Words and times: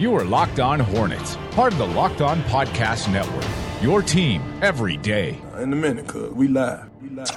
You 0.00 0.14
are 0.14 0.24
Locked 0.24 0.60
On 0.60 0.80
Hornets, 0.80 1.36
part 1.50 1.74
of 1.74 1.78
the 1.78 1.86
Locked 1.86 2.22
On 2.22 2.40
Podcast 2.44 3.12
Network. 3.12 3.44
Your 3.82 4.00
team 4.00 4.40
every 4.62 4.96
day. 4.96 5.38
In 5.58 5.74
a 5.74 5.76
minute, 5.76 6.06
cuz 6.06 6.32
we 6.32 6.48
live. 6.48 6.88
We 7.02 7.10
live. 7.10 7.28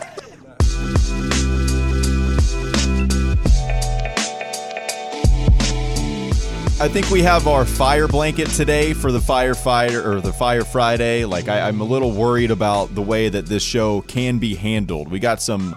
I 6.80 6.88
think 6.88 7.10
we 7.10 7.22
have 7.22 7.48
our 7.48 7.66
fire 7.66 8.08
blanket 8.08 8.48
today 8.48 8.94
for 8.94 9.12
the 9.12 9.20
firefighter 9.20 10.06
or 10.06 10.22
the 10.22 10.32
Fire 10.32 10.64
Friday. 10.64 11.26
Like, 11.26 11.50
I, 11.50 11.68
I'm 11.68 11.82
a 11.82 11.84
little 11.84 12.14
worried 12.14 12.50
about 12.50 12.96
the 12.96 13.02
way 13.02 13.28
that 13.28 13.48
this 13.48 13.62
show 13.62 14.04
can 14.04 14.40
be 14.40 14.56
handled. 14.56 15.12
We 15.12 15.20
got 15.20 15.42
some 15.42 15.76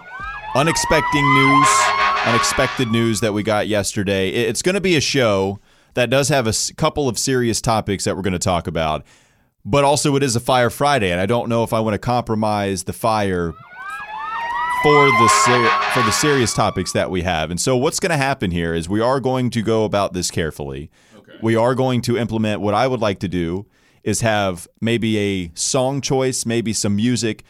unexpected 0.55 1.21
news, 1.21 1.67
unexpected 2.25 2.87
news 2.87 3.19
that 3.19 3.33
we 3.33 3.43
got 3.43 3.67
yesterday. 3.67 4.29
It's 4.29 4.61
going 4.61 4.75
to 4.75 4.81
be 4.81 4.95
a 4.95 5.01
show 5.01 5.59
that 5.97 6.09
does 6.09 6.29
have 6.29 6.45
a 6.45 6.49
s- 6.49 6.71
couple 6.77 7.09
of 7.09 7.17
serious 7.19 7.59
topics 7.59 8.03
that 8.05 8.15
we're 8.15 8.21
going 8.21 8.33
to 8.33 8.39
talk 8.39 8.67
about, 8.67 9.03
but 9.65 9.83
also 9.83 10.15
it 10.15 10.23
is 10.23 10.35
a 10.35 10.39
Fire 10.39 10.69
Friday, 10.69 11.11
and 11.11 11.19
I 11.19 11.25
don't 11.25 11.49
know 11.49 11.63
if 11.63 11.73
I 11.73 11.79
want 11.79 11.95
to 11.95 11.99
compromise 11.99 12.83
the 12.85 12.93
fire 12.93 13.51
for 14.83 15.05
the 15.05 15.27
ser- 15.45 15.91
for 15.93 16.03
the 16.03 16.11
serious 16.11 16.53
topics 16.53 16.91
that 16.93 17.09
we 17.09 17.23
have. 17.23 17.49
And 17.49 17.59
so 17.59 17.75
what's 17.75 17.99
going 17.99 18.11
to 18.11 18.17
happen 18.17 18.51
here 18.51 18.73
is 18.73 18.87
we 18.87 19.01
are 19.01 19.19
going 19.19 19.49
to 19.49 19.61
go 19.61 19.85
about 19.85 20.13
this 20.13 20.29
carefully. 20.29 20.91
We 21.41 21.55
are 21.55 21.73
going 21.75 22.01
to 22.01 22.17
implement 22.17 22.61
what 22.61 22.73
I 22.73 22.87
would 22.87 23.01
like 23.01 23.19
to 23.19 23.27
do 23.27 23.65
is 24.03 24.21
have 24.21 24.67
maybe 24.79 25.17
a 25.17 25.51
song 25.55 25.99
choice, 26.01 26.45
maybe 26.45 26.73
some 26.73 26.95
music 26.95 27.43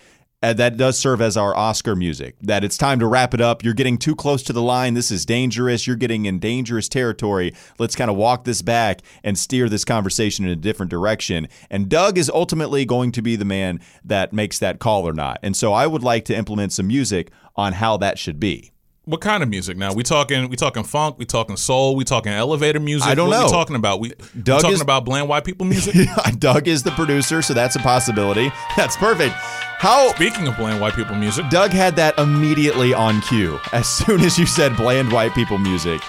uh, 0.43 0.53
that 0.53 0.77
does 0.77 0.97
serve 0.99 1.19
as 1.21 1.35
our 1.35 1.55
Oscar 1.55 1.95
music. 1.95 2.35
That 2.41 2.63
it's 2.63 2.77
time 2.77 2.99
to 2.99 3.07
wrap 3.07 3.33
it 3.33 3.41
up. 3.41 3.63
You're 3.63 3.73
getting 3.73 3.97
too 3.97 4.15
close 4.15 4.43
to 4.43 4.53
the 4.53 4.61
line. 4.61 4.93
This 4.93 5.09
is 5.09 5.25
dangerous. 5.25 5.87
You're 5.87 5.95
getting 5.95 6.25
in 6.25 6.39
dangerous 6.39 6.87
territory. 6.87 7.53
Let's 7.79 7.95
kind 7.95 8.11
of 8.11 8.17
walk 8.17 8.43
this 8.43 8.61
back 8.61 9.01
and 9.23 9.37
steer 9.37 9.67
this 9.67 9.83
conversation 9.83 10.45
in 10.45 10.51
a 10.51 10.55
different 10.55 10.91
direction. 10.91 11.47
And 11.71 11.89
Doug 11.89 12.17
is 12.19 12.29
ultimately 12.29 12.85
going 12.85 13.11
to 13.13 13.21
be 13.23 13.35
the 13.35 13.45
man 13.45 13.79
that 14.03 14.31
makes 14.31 14.59
that 14.59 14.79
call 14.79 15.07
or 15.07 15.13
not. 15.13 15.39
And 15.41 15.55
so 15.57 15.73
I 15.73 15.87
would 15.87 16.03
like 16.03 16.25
to 16.25 16.35
implement 16.35 16.71
some 16.71 16.87
music 16.87 17.31
on 17.55 17.73
how 17.73 17.97
that 17.97 18.19
should 18.19 18.39
be. 18.39 18.71
What 19.05 19.21
kind 19.21 19.41
of 19.41 19.47
music 19.49 19.77
now? 19.77 19.93
We 19.93 20.03
talking 20.03 20.49
we 20.49 20.57
talking 20.57 20.83
funk, 20.83 21.17
we 21.17 21.23
talking 21.23 21.55
soul, 21.55 21.95
we 21.95 22.03
talking 22.03 22.33
elevator 22.33 22.81
music. 22.81 23.07
I 23.07 23.15
don't 23.15 23.29
what 23.29 23.37
know. 23.39 23.45
We 23.45 23.51
talking 23.51 23.75
about 23.77 24.01
we, 24.01 24.11
we 24.35 24.41
Doug 24.41 24.61
talking 24.61 24.75
is- 24.75 24.81
about 24.81 25.05
bland 25.05 25.29
white 25.29 25.45
people 25.45 25.65
music. 25.75 25.95
Doug 26.37 26.67
is 26.67 26.83
the 26.83 26.91
producer, 26.91 27.41
so 27.41 27.53
that's 27.53 27.77
a 27.77 27.79
possibility. 27.79 28.51
That's 28.75 28.97
perfect. 28.97 29.33
How 29.79 30.09
Speaking 30.15 30.47
of 30.47 30.57
bland 30.57 30.81
white 30.81 30.95
people 30.95 31.15
music, 31.15 31.49
Doug 31.49 31.69
had 31.69 31.95
that 31.97 32.17
immediately 32.17 32.95
on 32.95 33.21
cue. 33.21 33.59
As 33.71 33.87
soon 33.87 34.21
as 34.21 34.39
you 34.39 34.47
said 34.47 34.75
bland 34.75 35.11
white 35.11 35.35
people 35.35 35.59
music, 35.59 36.01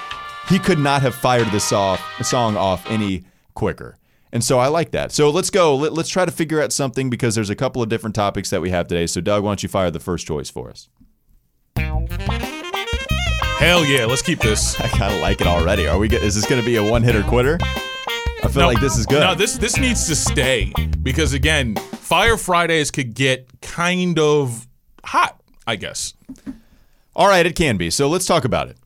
he 0.48 0.58
could 0.58 0.78
not 0.78 1.02
have 1.02 1.14
fired 1.14 1.48
this 1.48 1.70
off, 1.70 2.00
song 2.22 2.56
off 2.56 2.90
any 2.90 3.24
quicker. 3.52 3.98
And 4.32 4.42
so 4.42 4.58
I 4.58 4.68
like 4.68 4.92
that. 4.92 5.12
So 5.12 5.28
let's 5.28 5.50
go. 5.50 5.76
Let, 5.76 5.92
let's 5.92 6.08
try 6.08 6.24
to 6.24 6.30
figure 6.30 6.62
out 6.62 6.72
something 6.72 7.10
because 7.10 7.34
there's 7.34 7.50
a 7.50 7.54
couple 7.54 7.82
of 7.82 7.90
different 7.90 8.16
topics 8.16 8.48
that 8.48 8.62
we 8.62 8.70
have 8.70 8.86
today. 8.86 9.06
So 9.06 9.20
Doug, 9.20 9.44
why 9.44 9.50
don't 9.50 9.62
you 9.62 9.68
fire 9.68 9.90
the 9.90 10.00
first 10.00 10.26
choice 10.26 10.48
for 10.48 10.70
us? 10.70 10.88
hell 13.58 13.84
yeah, 13.84 14.06
let's 14.06 14.22
keep 14.22 14.40
this. 14.40 14.80
I 14.80 14.88
kind 14.88 15.12
of 15.12 15.20
like 15.20 15.42
it 15.42 15.46
already. 15.46 15.86
Are 15.86 15.98
we? 15.98 16.08
Is 16.08 16.34
this 16.36 16.46
going 16.46 16.60
to 16.60 16.66
be 16.66 16.76
a 16.76 16.82
one 16.82 17.02
hitter 17.02 17.22
quitter? 17.22 17.58
I 18.42 18.48
feel 18.48 18.66
like 18.66 18.80
this 18.80 18.96
is 18.96 19.06
good. 19.06 19.20
No, 19.20 19.34
this 19.34 19.58
this 19.58 19.78
needs 19.78 20.06
to 20.06 20.16
stay 20.16 20.72
because 21.02 21.32
again, 21.32 21.76
Fire 21.76 22.36
Fridays 22.36 22.90
could 22.90 23.14
get 23.14 23.48
kind 23.60 24.18
of 24.18 24.66
hot, 25.04 25.40
I 25.66 25.76
guess. 25.76 26.14
All 27.14 27.28
right, 27.28 27.44
it 27.44 27.56
can 27.56 27.76
be. 27.76 27.90
So 27.90 28.08
let's 28.08 28.26
talk 28.26 28.44
about 28.44 28.68
it. 28.68 28.76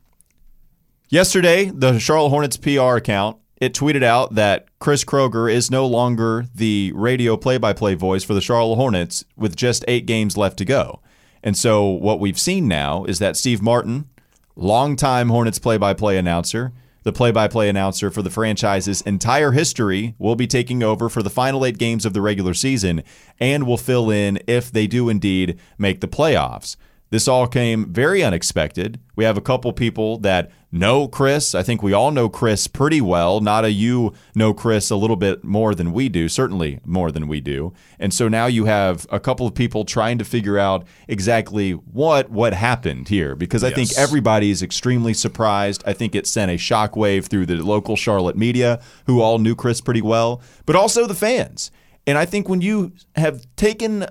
Yesterday, 1.08 1.66
the 1.66 1.98
Charlotte 1.98 2.30
Hornets 2.30 2.56
PR 2.56 2.96
account 2.96 3.36
it 3.62 3.74
tweeted 3.74 4.02
out 4.02 4.34
that 4.34 4.66
Chris 4.80 5.04
Kroeger 5.04 5.52
is 5.52 5.70
no 5.70 5.86
longer 5.86 6.46
the 6.52 6.90
radio 6.96 7.36
play-by-play 7.36 7.94
voice 7.94 8.24
for 8.24 8.34
the 8.34 8.40
Charlotte 8.40 8.74
Hornets 8.74 9.24
with 9.36 9.54
just 9.54 9.84
8 9.86 10.04
games 10.04 10.36
left 10.36 10.58
to 10.58 10.64
go. 10.64 11.00
And 11.44 11.56
so 11.56 11.86
what 11.86 12.18
we've 12.18 12.40
seen 12.40 12.66
now 12.66 13.04
is 13.04 13.20
that 13.20 13.36
Steve 13.36 13.62
Martin, 13.62 14.08
longtime 14.56 15.28
Hornets 15.28 15.60
play-by-play 15.60 16.18
announcer, 16.18 16.72
the 17.02 17.12
play-by-play 17.12 17.68
announcer 17.68 18.10
for 18.10 18.22
the 18.22 18.30
franchise's 18.30 19.00
entire 19.02 19.52
history, 19.52 20.14
will 20.18 20.36
be 20.36 20.46
taking 20.46 20.82
over 20.82 21.08
for 21.08 21.22
the 21.22 21.30
final 21.30 21.64
8 21.64 21.78
games 21.78 22.04
of 22.06 22.12
the 22.12 22.20
regular 22.20 22.54
season 22.54 23.02
and 23.40 23.66
will 23.66 23.76
fill 23.76 24.10
in 24.10 24.38
if 24.46 24.70
they 24.70 24.86
do 24.86 25.08
indeed 25.08 25.58
make 25.78 26.00
the 26.00 26.08
playoffs. 26.08 26.76
This 27.10 27.28
all 27.28 27.46
came 27.46 27.92
very 27.92 28.22
unexpected. 28.22 28.98
We 29.16 29.24
have 29.24 29.36
a 29.36 29.42
couple 29.42 29.72
people 29.72 30.18
that 30.18 30.50
know 30.72 31.06
Chris. 31.06 31.54
I 31.54 31.62
think 31.62 31.82
we 31.82 31.92
all 31.92 32.10
know 32.10 32.28
Chris 32.30 32.66
pretty 32.66 33.00
well. 33.02 33.40
Not 33.40 33.64
a 33.64 33.70
you 33.70 34.14
know 34.34 34.54
Chris 34.54 34.90
a 34.90 34.96
little 34.96 35.16
bit 35.16 35.44
more 35.44 35.74
than 35.74 35.92
we 35.92 36.08
do, 36.08 36.28
certainly 36.28 36.80
more 36.84 37.12
than 37.12 37.28
we 37.28 37.40
do. 37.40 37.74
And 37.98 38.12
so 38.12 38.26
now 38.26 38.46
you 38.46 38.64
have 38.64 39.06
a 39.10 39.20
couple 39.20 39.46
of 39.46 39.54
people 39.54 39.84
trying 39.84 40.16
to 40.18 40.24
figure 40.24 40.58
out 40.58 40.84
exactly 41.06 41.72
what 41.72 42.30
what 42.30 42.54
happened 42.54 43.08
here 43.08 43.36
because 43.36 43.62
I 43.62 43.70
think 43.70 43.90
everybody 43.96 44.50
is 44.50 44.62
extremely 44.62 45.12
surprised. 45.14 45.82
I 45.86 45.92
think 45.92 46.14
it 46.14 46.26
sent 46.26 46.50
a 46.50 46.54
shockwave 46.54 47.26
through 47.26 47.46
the 47.46 47.56
local 47.56 47.94
Charlotte 47.94 48.36
media 48.36 48.80
who 49.06 49.20
all 49.20 49.38
knew 49.38 49.54
Chris 49.54 49.80
pretty 49.82 50.02
well, 50.02 50.40
but 50.64 50.74
also 50.74 51.06
the 51.06 51.14
fans. 51.14 51.70
And 52.06 52.16
I 52.16 52.24
think 52.24 52.48
when 52.48 52.62
you 52.62 52.92
have 53.16 53.46
taken 53.56 54.06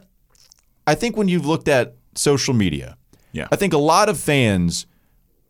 I 0.85 0.95
think 0.95 1.17
when 1.17 1.27
you've 1.27 1.45
looked 1.45 1.67
at 1.67 1.95
social 2.15 2.53
media, 2.53 2.97
Yeah. 3.33 3.47
I 3.51 3.55
think 3.55 3.73
a 3.73 3.77
lot 3.77 4.09
of 4.09 4.19
fans 4.19 4.85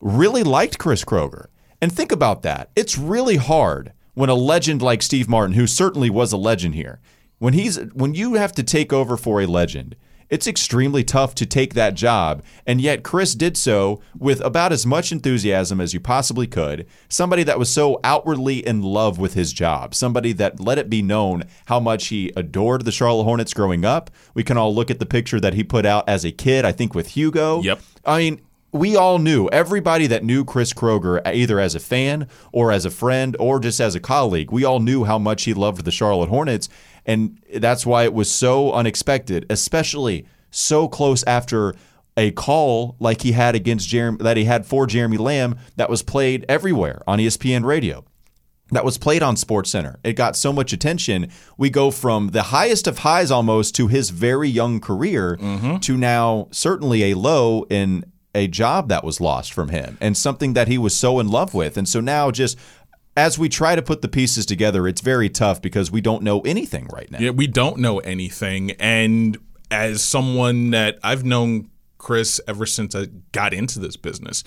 really 0.02 0.44
liked 0.44 0.78
Chris 0.78 1.06
Kroeger. 1.06 1.48
And 1.82 1.92
think 1.92 2.12
about 2.12 2.44
that. 2.44 2.70
It's 2.76 2.98
really 2.98 3.38
hard 3.38 3.94
when 4.14 4.30
a 4.30 4.36
legend 4.36 4.82
like 4.82 5.02
Steve 5.02 5.30
Martin, 5.30 5.56
who 5.56 5.68
certainly 5.68 6.10
was 6.10 6.32
a 6.32 6.38
legend 6.38 6.76
here, 6.76 7.00
when 7.40 7.54
he's 7.54 7.78
when 7.94 8.14
you 8.14 8.36
have 8.36 8.52
to 8.54 8.64
take 8.64 8.94
over 8.94 9.18
for 9.18 9.42
a 9.42 9.48
legend, 9.48 9.96
it's 10.30 10.48
extremely 10.48 11.04
tough 11.04 11.36
to 11.36 11.46
take 11.46 11.74
that 11.74 11.94
job. 11.94 12.44
And 12.66 12.80
yet 12.80 13.04
Chris 13.04 13.36
did 13.36 13.58
so 13.58 14.02
with 14.18 14.40
about 14.42 14.72
as 14.72 14.86
much 14.86 15.12
enthusiasm 15.12 15.82
as 15.82 15.94
you 15.94 16.00
possibly 16.00 16.48
could. 16.48 16.88
Somebody 17.10 17.44
that 17.44 17.60
was 17.60 17.70
so 17.70 18.00
outwardly 18.04 18.66
in 18.66 18.82
love 18.82 19.20
with 19.20 19.34
his 19.34 19.52
job, 19.52 19.94
somebody 19.94 20.32
that 20.34 20.60
let 20.60 20.78
it 20.78 20.90
be 20.90 21.02
known 21.02 21.44
how 21.66 21.80
much 21.80 22.08
he 22.08 22.32
adored 22.36 22.86
the 22.86 22.94
Charlotte 22.94 23.26
Hornets 23.26 23.54
growing 23.54 23.84
up. 23.84 24.10
We 24.34 24.44
can 24.44 24.56
all 24.56 24.74
look 24.74 24.90
at 24.90 25.00
the 25.00 25.06
picture 25.06 25.40
that 25.42 25.54
he 25.54 25.64
put 25.64 25.86
out 25.86 26.08
as 26.08 26.24
a 26.24 26.32
kid, 26.32 26.64
I 26.64 26.72
think 26.72 26.96
with 26.96 27.10
Hugo. 27.10 27.62
Yep. 27.62 27.82
I 28.06 28.20
mean, 28.20 28.42
we 28.72 28.96
all 28.96 29.20
knew 29.20 29.48
everybody 29.50 30.08
that 30.08 30.24
knew 30.24 30.46
Chris 30.46 30.74
Kroeger, 30.74 31.22
uh, 31.26 31.32
either 31.34 31.60
as 31.60 31.76
a 31.76 31.80
fan 31.80 32.28
or 32.52 32.72
as 32.72 32.86
a 32.86 32.92
friend 32.92 33.36
or 33.40 33.60
just 33.60 33.80
as 33.80 33.96
a 33.96 34.00
colleague. 34.00 34.52
We 34.52 34.64
all 34.64 34.80
knew 34.80 35.04
how 35.04 35.20
much 35.20 35.44
he 35.44 35.54
loved 35.54 35.84
the 35.84 35.92
Charlotte 35.92 36.30
Hornets, 36.30 36.70
and 37.06 37.40
that's 37.56 37.86
why 37.86 38.04
it 38.04 38.14
was 38.14 38.32
so 38.32 38.72
unexpected, 38.72 39.46
especially 39.50 40.26
so 40.50 40.88
close 40.88 41.24
after 41.24 41.76
a 42.18 42.32
call 42.32 42.96
like 43.00 43.22
he 43.22 43.32
had 43.32 43.56
against 43.56 43.88
Jeremy 43.88 44.18
that 44.22 44.38
he 44.38 44.46
had 44.46 44.66
for 44.66 44.86
Jeremy 44.86 45.18
Lamb 45.18 45.58
that 45.78 45.90
was 45.90 46.04
played 46.04 46.46
everywhere 46.48 47.02
on 47.08 47.20
ESPN 47.20 47.64
radio 47.64 48.06
that 48.72 48.86
was 48.86 48.98
played 48.98 49.22
on 49.22 49.36
SportsCenter. 49.36 49.98
It 50.04 50.14
got 50.14 50.36
so 50.36 50.52
much 50.52 50.74
attention. 50.74 51.30
We 51.58 51.70
go 51.70 51.92
from 51.92 52.30
the 52.30 52.44
highest 52.44 52.88
of 52.88 53.00
highs 53.00 53.30
almost 53.30 53.76
to 53.76 53.88
his 53.88 54.10
very 54.10 54.50
young 54.50 54.80
career 54.80 55.38
mm-hmm. 55.40 55.78
to 55.78 55.98
now 55.98 56.48
certainly 56.52 57.12
a 57.12 57.16
low 57.16 57.66
in 57.70 58.06
a 58.34 58.48
job 58.48 58.90
that 58.90 59.04
was 59.04 59.20
lost 59.20 59.54
from 59.54 59.70
him 59.70 59.98
and 60.00 60.16
something 60.16 60.54
that 60.54 60.68
he 60.68 60.78
was 60.78 60.96
so 60.96 61.20
in 61.20 61.28
love 61.28 61.54
with. 61.54 61.78
And 61.78 61.88
so 61.88 62.00
now 62.00 62.32
just 62.32 62.58
as 63.18 63.38
we 63.38 63.50
try 63.50 63.76
to 63.76 63.82
put 63.82 64.02
the 64.02 64.08
pieces 64.08 64.46
together, 64.46 64.88
it's 64.88 65.02
very 65.02 65.30
tough 65.30 65.62
because 65.62 65.92
we 65.92 66.02
don't 66.02 66.24
know 66.24 66.40
anything 66.42 66.88
right 66.94 67.12
now. 67.12 67.20
Yeah, 67.20 67.32
we 67.32 67.48
don't 67.48 67.78
know 67.78 68.00
anything. 68.00 68.72
And 68.72 69.38
as 69.70 70.04
someone 70.04 70.72
that 70.72 70.98
I've 71.04 71.26
known 71.26 71.70
Chris 71.98 72.40
ever 72.48 72.66
since 72.66 72.96
I 72.96 73.08
got 73.32 73.54
into 73.54 73.80
this 73.80 73.98
business, 73.98 74.44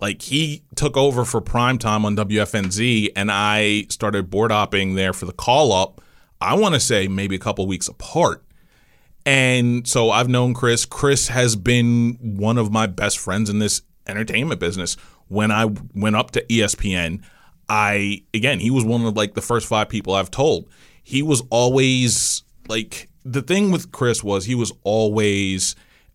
like 0.00 0.22
he 0.22 0.64
took 0.74 0.96
over 0.96 1.24
for 1.24 1.40
primetime 1.40 2.04
on 2.04 2.16
WFNZ 2.16 3.12
and 3.16 3.30
I 3.32 3.86
started 3.88 4.28
board 4.28 4.50
hopping 4.50 4.94
there 4.94 5.12
for 5.12 5.24
the 5.24 5.32
call 5.32 5.72
up. 5.72 6.02
I 6.40 6.54
want 6.54 6.74
to 6.74 6.80
say 6.80 7.08
maybe 7.08 7.36
a 7.36 7.38
couple 7.38 7.66
weeks 7.66 7.88
apart. 7.88 8.43
And 9.26 9.86
so 9.88 10.10
I've 10.10 10.28
known 10.28 10.54
Chris. 10.54 10.84
Chris 10.84 11.28
has 11.28 11.56
been 11.56 12.18
one 12.20 12.58
of 12.58 12.70
my 12.70 12.86
best 12.86 13.18
friends 13.18 13.48
in 13.48 13.58
this 13.58 13.82
entertainment 14.06 14.60
business. 14.60 14.96
When 15.28 15.50
I 15.50 15.66
went 15.94 16.16
up 16.16 16.32
to 16.32 16.44
ESPN, 16.46 17.22
I 17.68 18.22
again, 18.34 18.60
he 18.60 18.70
was 18.70 18.84
one 18.84 19.04
of 19.04 19.16
like 19.16 19.34
the 19.34 19.40
first 19.40 19.66
five 19.66 19.88
people 19.88 20.14
I've 20.14 20.30
told. 20.30 20.68
He 21.02 21.22
was 21.22 21.42
always 21.50 22.42
like 22.68 23.08
the 23.24 23.42
thing 23.42 23.70
with 23.70 23.92
Chris 23.92 24.22
was 24.22 24.44
he 24.44 24.54
was 24.54 24.72
always 24.82 25.74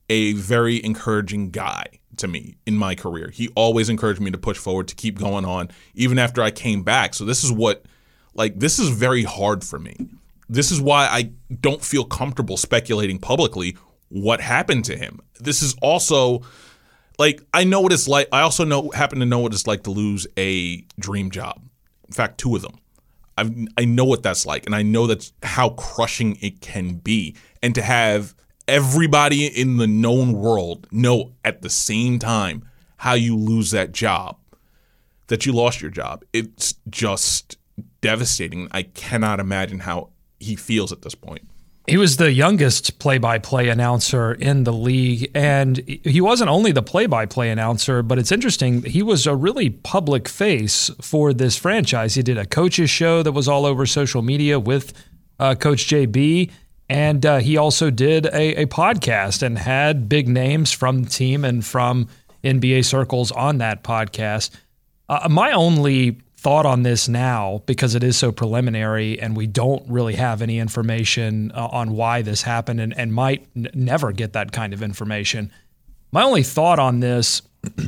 a 0.10 0.34
very 0.34 0.84
encouraging 0.84 1.50
guy 1.50 1.86
to 2.18 2.28
me 2.28 2.58
in 2.66 2.78
my 2.78 2.96
career. 2.96 3.30
He 3.30 3.50
always 3.56 3.90
encouraged 3.90 4.22
me 4.22 4.32
to 4.32 4.38
push 4.38 4.58
forward, 4.58 4.88
to 4.90 4.96
keep 4.96 5.18
going 5.18 5.46
on, 5.46 5.70
even 5.96 6.20
after 6.20 6.42
I 6.42 6.52
came 6.52 6.84
back. 6.84 7.14
So 7.14 7.26
this 7.26 7.44
is 7.44 7.52
what 7.52 7.86
like 8.36 8.60
this 8.60 8.78
is 8.78 8.90
very 8.90 9.24
hard 9.24 9.64
for 9.64 9.80
me. 9.80 10.10
This 10.50 10.72
is 10.72 10.82
why 10.82 11.06
I 11.06 11.32
don't 11.62 11.84
feel 11.84 12.04
comfortable 12.04 12.58
speculating 12.58 13.20
publicly 13.20 13.78
what 14.10 14.42
happened 14.42 14.86
to 14.86 14.98
him. 14.98 15.20
This 15.40 15.62
is 15.62 15.76
also 15.82 16.42
like 17.20 17.44
I 17.54 17.64
know 17.64 17.82
what 17.82 17.94
it's 17.94 18.08
like. 18.08 18.28
I 18.32 18.42
also 18.42 18.64
know 18.66 18.90
happen 18.92 19.20
to 19.20 19.26
know 19.26 19.40
what 19.40 19.54
it's 19.54 19.68
like 19.68 19.84
to 19.84 19.92
lose 19.92 20.26
a 20.38 20.82
dream 21.00 21.30
job. 21.30 21.62
In 22.08 22.14
fact, 22.14 22.40
two 22.40 22.56
of 22.56 22.64
them. 22.64 22.80
I 23.38 23.82
I 23.82 23.86
know 23.86 24.06
what 24.06 24.24
that's 24.24 24.46
like, 24.46 24.66
and 24.66 24.74
I 24.74 24.82
know 24.82 25.06
that's 25.06 25.32
how 25.44 25.70
crushing 25.72 26.38
it 26.42 26.62
can 26.62 26.96
be, 26.96 27.36
and 27.62 27.76
to 27.76 27.82
have 27.82 28.34
everybody 28.68 29.46
in 29.46 29.78
the 29.78 29.88
known 29.88 30.34
world 30.34 30.88
know 30.92 31.34
at 31.44 31.62
the 31.62 31.70
same 31.70 32.20
time 32.20 32.68
how 32.98 33.14
you 33.14 33.36
lose 33.36 33.72
that 33.72 33.92
job, 33.92 34.38
that 35.28 35.46
you 35.46 35.52
lost 35.52 35.82
your 35.82 35.92
job. 35.92 36.24
It's 36.34 36.76
just 36.90 37.58
devastating. 38.02 38.68
I 38.72 38.84
cannot 38.84 39.40
imagine 39.40 39.80
how 39.80 40.10
he 40.40 40.56
feels 40.56 40.92
at 40.92 41.02
this 41.02 41.16
point. 41.16 41.42
He 41.90 41.98
was 41.98 42.18
the 42.18 42.32
youngest 42.32 43.00
play 43.00 43.18
by 43.18 43.40
play 43.40 43.68
announcer 43.68 44.32
in 44.34 44.64
the 44.64 44.72
league. 44.72 45.32
And 45.34 45.78
he 45.78 46.22
wasn't 46.22 46.52
only 46.52 46.72
the 46.72 46.84
play 46.84 47.08
by 47.08 47.26
play 47.26 47.50
announcer, 47.50 48.04
but 48.04 48.20
it's 48.20 48.32
interesting. 48.32 48.84
He 48.84 49.02
was 49.02 49.26
a 49.26 49.36
really 49.36 49.72
public 49.72 50.30
face 50.30 50.92
for 51.02 51.34
this 51.34 51.58
franchise. 51.58 52.14
He 52.14 52.22
did 52.22 52.38
a 52.38 52.46
coaches 52.46 52.92
show 52.92 53.24
that 53.24 53.32
was 53.32 53.48
all 53.48 53.66
over 53.66 53.88
social 53.88 54.22
media 54.22 54.60
with 54.60 54.94
uh, 55.40 55.56
Coach 55.56 55.88
JB. 55.88 56.52
And 56.90 57.26
uh, 57.26 57.40
he 57.40 57.58
also 57.58 57.90
did 57.90 58.28
a, 58.28 58.62
a 58.62 58.66
podcast 58.68 59.42
and 59.42 59.58
had 59.58 60.08
big 60.08 60.28
names 60.28 60.72
from 60.72 61.04
the 61.04 61.10
team 61.10 61.44
and 61.44 61.66
from 61.66 62.08
NBA 62.44 62.86
circles 62.86 63.32
on 63.32 63.58
that 63.60 63.84
podcast. 63.84 64.52
Uh, 65.08 65.28
my 65.30 65.52
only 65.52 66.22
thought 66.40 66.66
on 66.66 66.84
this 66.84 67.10
now 67.10 67.62
because 67.66 67.96
it 67.96 68.04
is 68.04 68.16
so 68.16 68.32
preliminary 68.32 69.20
and 69.20 69.36
we 69.36 69.46
don't 69.46 69.84
really 69.90 70.16
have 70.16 70.42
any 70.42 70.58
information 70.58 71.52
uh, 71.54 71.68
on 71.68 71.92
why 71.92 72.22
this 72.22 72.44
happened 72.44 72.80
and, 72.80 72.98
and 72.98 73.14
might 73.14 73.46
n- 73.58 73.68
never 73.74 74.14
get 74.14 74.32
that 74.32 74.54
kind 74.54 74.74
of 74.74 74.82
information. 74.82 75.52
My 76.14 76.24
only 76.24 76.44
thought 76.44 76.80
on 76.80 77.02
this 77.02 77.42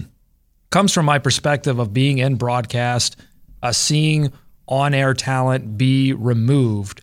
comes 0.69 0.93
from 0.93 1.05
my 1.05 1.17
perspective 1.17 1.79
of 1.79 1.93
being 1.93 2.17
in 2.17 2.35
broadcast, 2.35 3.15
uh, 3.63 3.71
seeing 3.71 4.33
on 4.67 4.93
air 4.93 5.13
talent 5.13 5.77
be 5.77 6.11
removed. 6.11 7.01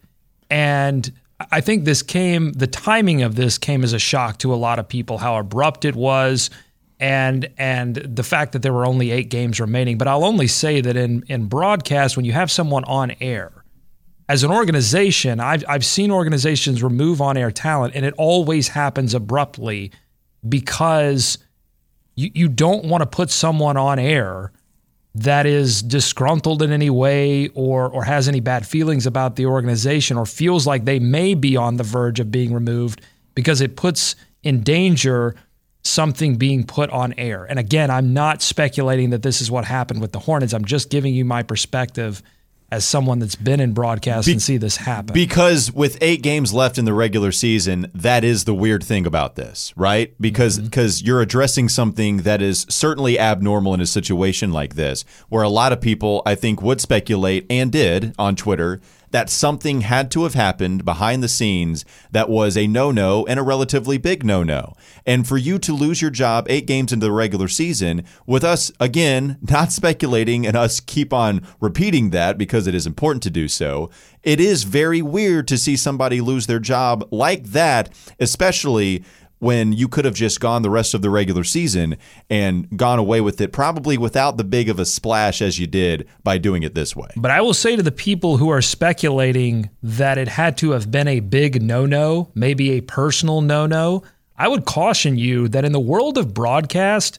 And 0.50 1.10
I 1.50 1.62
think 1.62 1.86
this 1.86 2.02
came, 2.02 2.52
the 2.52 2.66
timing 2.66 3.22
of 3.22 3.36
this 3.36 3.56
came 3.56 3.84
as 3.84 3.94
a 3.94 3.98
shock 3.98 4.38
to 4.40 4.52
a 4.52 4.56
lot 4.56 4.78
of 4.78 4.86
people, 4.86 5.16
how 5.16 5.38
abrupt 5.38 5.86
it 5.86 5.96
was 5.96 6.50
and 7.00 7.48
and 7.58 7.96
the 7.96 8.22
fact 8.22 8.52
that 8.52 8.62
there 8.62 8.72
were 8.72 8.86
only 8.86 9.10
eight 9.10 9.30
games 9.30 9.60
remaining. 9.60 9.98
But 9.98 10.08
I'll 10.08 10.24
only 10.24 10.46
say 10.46 10.80
that 10.80 10.96
in 10.96 11.24
in 11.28 11.46
broadcast, 11.46 12.16
when 12.16 12.24
you 12.24 12.32
have 12.32 12.50
someone 12.50 12.84
on 12.84 13.12
air, 13.20 13.64
as 14.28 14.42
an 14.44 14.50
organization, 14.50 15.40
I've 15.40 15.64
I've 15.68 15.84
seen 15.84 16.10
organizations 16.10 16.82
remove 16.82 17.20
on 17.20 17.36
air 17.36 17.50
talent, 17.50 17.94
and 17.94 18.04
it 18.04 18.14
always 18.18 18.68
happens 18.68 19.14
abruptly 19.14 19.92
because 20.48 21.38
you 22.16 22.30
you 22.34 22.48
don't 22.48 22.84
want 22.84 23.02
to 23.02 23.06
put 23.06 23.30
someone 23.30 23.76
on 23.76 23.98
air 23.98 24.52
that 25.14 25.46
is 25.46 25.82
disgruntled 25.82 26.62
in 26.62 26.72
any 26.72 26.90
way 26.90 27.48
or 27.48 27.88
or 27.88 28.04
has 28.04 28.28
any 28.28 28.40
bad 28.40 28.66
feelings 28.66 29.06
about 29.06 29.36
the 29.36 29.46
organization 29.46 30.16
or 30.16 30.26
feels 30.26 30.66
like 30.66 30.84
they 30.84 30.98
may 30.98 31.34
be 31.34 31.56
on 31.56 31.76
the 31.76 31.84
verge 31.84 32.20
of 32.20 32.30
being 32.30 32.52
removed 32.52 33.00
because 33.34 33.60
it 33.60 33.76
puts 33.76 34.16
in 34.42 34.62
danger 34.62 35.34
something 35.82 36.36
being 36.36 36.64
put 36.64 36.90
on 36.90 37.14
air. 37.16 37.44
And 37.44 37.58
again, 37.58 37.90
I'm 37.90 38.12
not 38.12 38.42
speculating 38.42 39.10
that 39.10 39.22
this 39.22 39.40
is 39.40 39.50
what 39.50 39.64
happened 39.64 40.00
with 40.00 40.12
the 40.12 40.18
Hornets. 40.18 40.52
I'm 40.52 40.64
just 40.64 40.90
giving 40.90 41.14
you 41.14 41.24
my 41.24 41.42
perspective 41.42 42.22
as 42.70 42.84
someone 42.84 43.18
that's 43.18 43.34
been 43.34 43.60
in 43.60 43.72
broadcast 43.72 44.26
Be- 44.26 44.32
and 44.32 44.42
see 44.42 44.58
this 44.58 44.76
happen. 44.76 45.14
Because 45.14 45.72
with 45.72 45.96
8 46.02 46.22
games 46.22 46.52
left 46.52 46.76
in 46.76 46.84
the 46.84 46.92
regular 46.92 47.32
season, 47.32 47.90
that 47.94 48.24
is 48.24 48.44
the 48.44 48.54
weird 48.54 48.84
thing 48.84 49.06
about 49.06 49.36
this, 49.36 49.72
right? 49.76 50.14
Because 50.20 50.58
because 50.58 50.98
mm-hmm. 50.98 51.06
you're 51.06 51.22
addressing 51.22 51.68
something 51.70 52.18
that 52.18 52.42
is 52.42 52.66
certainly 52.68 53.18
abnormal 53.18 53.72
in 53.72 53.80
a 53.80 53.86
situation 53.86 54.52
like 54.52 54.74
this, 54.74 55.04
where 55.30 55.42
a 55.42 55.48
lot 55.48 55.72
of 55.72 55.80
people 55.80 56.22
I 56.26 56.34
think 56.34 56.60
would 56.60 56.80
speculate 56.80 57.46
and 57.48 57.72
did 57.72 58.14
on 58.18 58.36
Twitter 58.36 58.80
that 59.10 59.30
something 59.30 59.82
had 59.82 60.10
to 60.10 60.24
have 60.24 60.34
happened 60.34 60.84
behind 60.84 61.22
the 61.22 61.28
scenes 61.28 61.84
that 62.10 62.28
was 62.28 62.56
a 62.56 62.66
no 62.66 62.90
no 62.90 63.24
and 63.26 63.38
a 63.38 63.42
relatively 63.42 63.98
big 63.98 64.24
no 64.24 64.42
no. 64.42 64.74
And 65.06 65.26
for 65.26 65.36
you 65.36 65.58
to 65.60 65.72
lose 65.72 66.02
your 66.02 66.10
job 66.10 66.46
eight 66.48 66.66
games 66.66 66.92
into 66.92 67.06
the 67.06 67.12
regular 67.12 67.48
season, 67.48 68.04
with 68.26 68.44
us, 68.44 68.70
again, 68.80 69.38
not 69.48 69.72
speculating 69.72 70.46
and 70.46 70.56
us 70.56 70.80
keep 70.80 71.12
on 71.12 71.46
repeating 71.60 72.10
that 72.10 72.38
because 72.38 72.66
it 72.66 72.74
is 72.74 72.86
important 72.86 73.22
to 73.24 73.30
do 73.30 73.48
so, 73.48 73.90
it 74.22 74.40
is 74.40 74.64
very 74.64 75.00
weird 75.00 75.48
to 75.48 75.58
see 75.58 75.76
somebody 75.76 76.20
lose 76.20 76.46
their 76.46 76.58
job 76.58 77.06
like 77.10 77.44
that, 77.44 77.94
especially 78.20 79.04
when 79.38 79.72
you 79.72 79.88
could 79.88 80.04
have 80.04 80.14
just 80.14 80.40
gone 80.40 80.62
the 80.62 80.70
rest 80.70 80.94
of 80.94 81.02
the 81.02 81.10
regular 81.10 81.44
season 81.44 81.96
and 82.28 82.76
gone 82.76 82.98
away 82.98 83.20
with 83.20 83.40
it, 83.40 83.52
probably 83.52 83.96
without 83.96 84.36
the 84.36 84.44
big 84.44 84.68
of 84.68 84.78
a 84.78 84.84
splash 84.84 85.40
as 85.40 85.58
you 85.58 85.66
did 85.66 86.08
by 86.24 86.38
doing 86.38 86.62
it 86.62 86.74
this 86.74 86.96
way. 86.96 87.08
But 87.16 87.30
I 87.30 87.40
will 87.40 87.54
say 87.54 87.76
to 87.76 87.82
the 87.82 87.92
people 87.92 88.36
who 88.36 88.48
are 88.50 88.62
speculating 88.62 89.70
that 89.82 90.18
it 90.18 90.28
had 90.28 90.56
to 90.58 90.72
have 90.72 90.90
been 90.90 91.08
a 91.08 91.20
big 91.20 91.62
no 91.62 91.86
no, 91.86 92.30
maybe 92.34 92.72
a 92.72 92.80
personal 92.80 93.40
no 93.40 93.66
no, 93.66 94.02
I 94.36 94.48
would 94.48 94.64
caution 94.64 95.18
you 95.18 95.48
that 95.48 95.64
in 95.64 95.72
the 95.72 95.80
world 95.80 96.16
of 96.16 96.34
broadcast, 96.34 97.18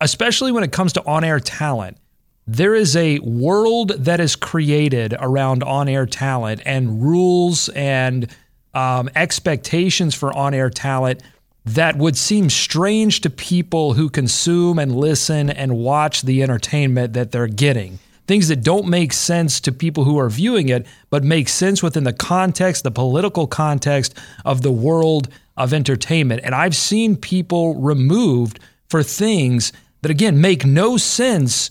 especially 0.00 0.52
when 0.52 0.64
it 0.64 0.72
comes 0.72 0.92
to 0.94 1.06
on 1.06 1.24
air 1.24 1.40
talent, 1.40 1.98
there 2.46 2.74
is 2.74 2.96
a 2.96 3.20
world 3.20 3.90
that 3.90 4.18
is 4.18 4.34
created 4.34 5.14
around 5.20 5.62
on 5.62 5.88
air 5.88 6.06
talent 6.06 6.60
and 6.66 7.00
rules 7.02 7.68
and 7.70 8.34
um, 8.74 9.08
expectations 9.14 10.14
for 10.14 10.36
on 10.36 10.54
air 10.54 10.70
talent 10.70 11.22
that 11.64 11.96
would 11.96 12.16
seem 12.16 12.50
strange 12.50 13.20
to 13.20 13.30
people 13.30 13.94
who 13.94 14.10
consume 14.10 14.78
and 14.78 14.96
listen 14.96 15.48
and 15.48 15.78
watch 15.78 16.22
the 16.22 16.42
entertainment 16.42 17.12
that 17.12 17.30
they're 17.30 17.46
getting. 17.46 17.98
Things 18.26 18.48
that 18.48 18.62
don't 18.62 18.88
make 18.88 19.12
sense 19.12 19.60
to 19.60 19.72
people 19.72 20.04
who 20.04 20.18
are 20.18 20.28
viewing 20.28 20.68
it, 20.68 20.86
but 21.10 21.24
make 21.24 21.48
sense 21.48 21.82
within 21.82 22.04
the 22.04 22.12
context, 22.12 22.84
the 22.84 22.90
political 22.90 23.46
context 23.46 24.16
of 24.44 24.62
the 24.62 24.72
world 24.72 25.28
of 25.56 25.72
entertainment. 25.72 26.40
And 26.44 26.54
I've 26.54 26.76
seen 26.76 27.16
people 27.16 27.74
removed 27.80 28.58
for 28.88 29.02
things 29.02 29.72
that, 30.02 30.10
again, 30.10 30.40
make 30.40 30.64
no 30.64 30.96
sense 30.96 31.70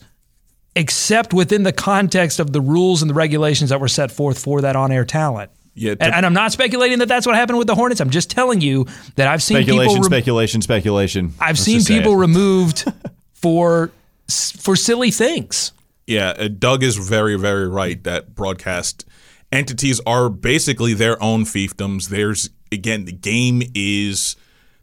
except 0.76 1.34
within 1.34 1.64
the 1.64 1.74
context 1.74 2.40
of 2.40 2.54
the 2.54 2.62
rules 2.62 3.02
and 3.02 3.10
the 3.10 3.16
regulations 3.16 3.70
that 3.70 3.82
were 3.82 3.88
set 3.88 4.12
forth 4.12 4.42
for 4.42 4.62
that 4.62 4.76
on 4.76 4.92
air 4.92 5.06
talent. 5.06 5.52
Yeah, 5.74 5.92
and, 5.92 6.14
and, 6.14 6.26
I'm 6.26 6.34
not 6.34 6.52
speculating 6.52 7.00
that 7.00 7.08
that's 7.08 7.26
what 7.26 7.36
happened 7.36 7.58
with 7.58 7.68
the 7.68 7.76
Hornets. 7.76 8.02
I'm 8.02 8.10
just 8.10 8.30
telling 8.30 8.60
you 8.60 8.88
that 9.16 9.28
I've 9.28 9.42
seen 9.42 9.58
speculation, 9.58 9.90
people 9.90 9.96
rem- 9.96 10.12
speculation, 10.12 10.62
speculation. 10.62 11.34
I've 11.40 11.52
Let's 11.52 11.62
seen 11.62 11.84
people 11.86 12.18
removed 12.18 12.92
for 13.34 13.92
for 14.28 14.76
silly 14.76 15.12
things. 15.12 15.72
Yeah, 16.08 16.34
uh, 16.38 16.50
Doug 16.50 16.84
is 16.84 16.98
very, 16.98 17.38
very 17.38 17.70
right 17.70 18.04
that 18.04 18.36
broadcast 18.36 19.06
entities 19.52 20.02
are 20.06 20.30
basically 20.30 20.94
their 20.94 21.22
own 21.24 21.46
fiefdoms. 21.46 22.10
There's 22.10 22.50
again, 22.70 23.06
the 23.06 23.14
game 23.14 23.62
is 23.74 24.36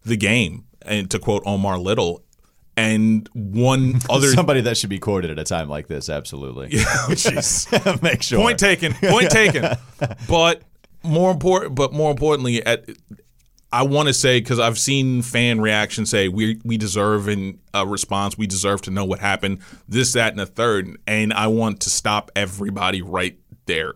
the 0.07 0.17
game, 0.17 0.65
and 0.83 1.11
to 1.11 1.19
quote 1.19 1.43
Omar 1.45 1.79
Little, 1.79 2.23
and 2.79 3.29
one 3.35 4.01
other 4.11 4.29
somebody 4.29 4.61
that 4.63 4.77
should 4.77 4.91
be 4.91 4.99
quoted 4.99 5.31
at 5.31 5.39
a 5.39 5.45
time 5.45 5.69
like 5.69 5.89
this 5.89 6.09
absolutely 6.09 6.69
yeah 6.71 6.85
jeez 7.09 8.03
make 8.03 8.23
sure 8.23 8.39
point 8.39 8.59
taken 8.59 8.95
point 8.95 9.31
taken 9.31 9.77
but 10.29 10.63
more 11.03 11.31
important, 11.31 11.75
but 11.75 11.93
more 11.93 12.11
importantly, 12.11 12.65
at 12.65 12.85
I 13.71 13.83
want 13.83 14.09
to 14.09 14.15
say 14.15 14.41
because 14.41 14.59
I've 14.59 14.79
seen 14.79 15.21
fan 15.21 15.61
reactions 15.61 16.09
say 16.11 16.29
we 16.29 16.59
we 16.65 16.79
deserve 16.79 17.29
a 17.29 17.87
response. 17.87 18.39
We 18.39 18.47
deserve 18.47 18.83
to 18.83 18.91
know 18.91 19.05
what 19.05 19.19
happened. 19.19 19.61
This, 19.87 20.15
that, 20.15 20.33
and 20.33 20.41
a 20.41 20.47
third. 20.47 20.97
And 21.07 21.33
I 21.35 21.49
want 21.49 21.81
to 21.81 21.91
stop 21.91 22.31
everybody 22.35 23.03
right 23.03 23.39
there. 23.67 23.95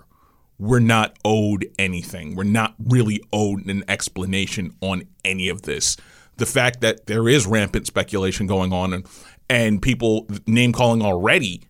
We're 0.58 0.80
not 0.80 1.18
owed 1.24 1.66
anything. 1.78 2.36
We're 2.36 2.44
not 2.44 2.74
really 2.78 3.22
owed 3.32 3.66
an 3.66 3.82
explanation 3.88 4.76
on 4.80 5.04
any 5.24 5.48
of 5.48 5.62
this. 5.62 5.96
The 6.36 6.46
fact 6.46 6.82
that 6.82 7.06
there 7.06 7.28
is 7.28 7.46
rampant 7.46 7.86
speculation 7.86 8.46
going 8.46 8.72
on 8.72 8.92
and 8.92 9.06
and 9.48 9.80
people 9.80 10.28
name 10.46 10.72
calling 10.72 11.02
already 11.02 11.62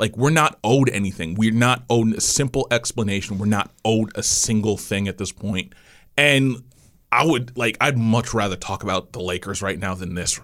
like 0.00 0.16
we're 0.16 0.30
not 0.30 0.58
owed 0.64 0.88
anything. 0.88 1.34
We're 1.34 1.52
not 1.52 1.84
owed 1.90 2.14
a 2.14 2.20
simple 2.20 2.66
explanation. 2.70 3.38
We're 3.38 3.46
not 3.46 3.70
owed 3.84 4.10
a 4.16 4.22
single 4.22 4.78
thing 4.78 5.06
at 5.06 5.18
this 5.18 5.30
point. 5.30 5.74
And 6.16 6.64
I 7.12 7.24
would 7.24 7.56
like 7.56 7.76
I'd 7.80 7.98
much 7.98 8.32
rather 8.32 8.56
talk 8.56 8.82
about 8.82 9.12
the 9.12 9.20
Lakers 9.20 9.62
right 9.62 9.78
now 9.78 9.94
than 9.94 10.14
this 10.14 10.40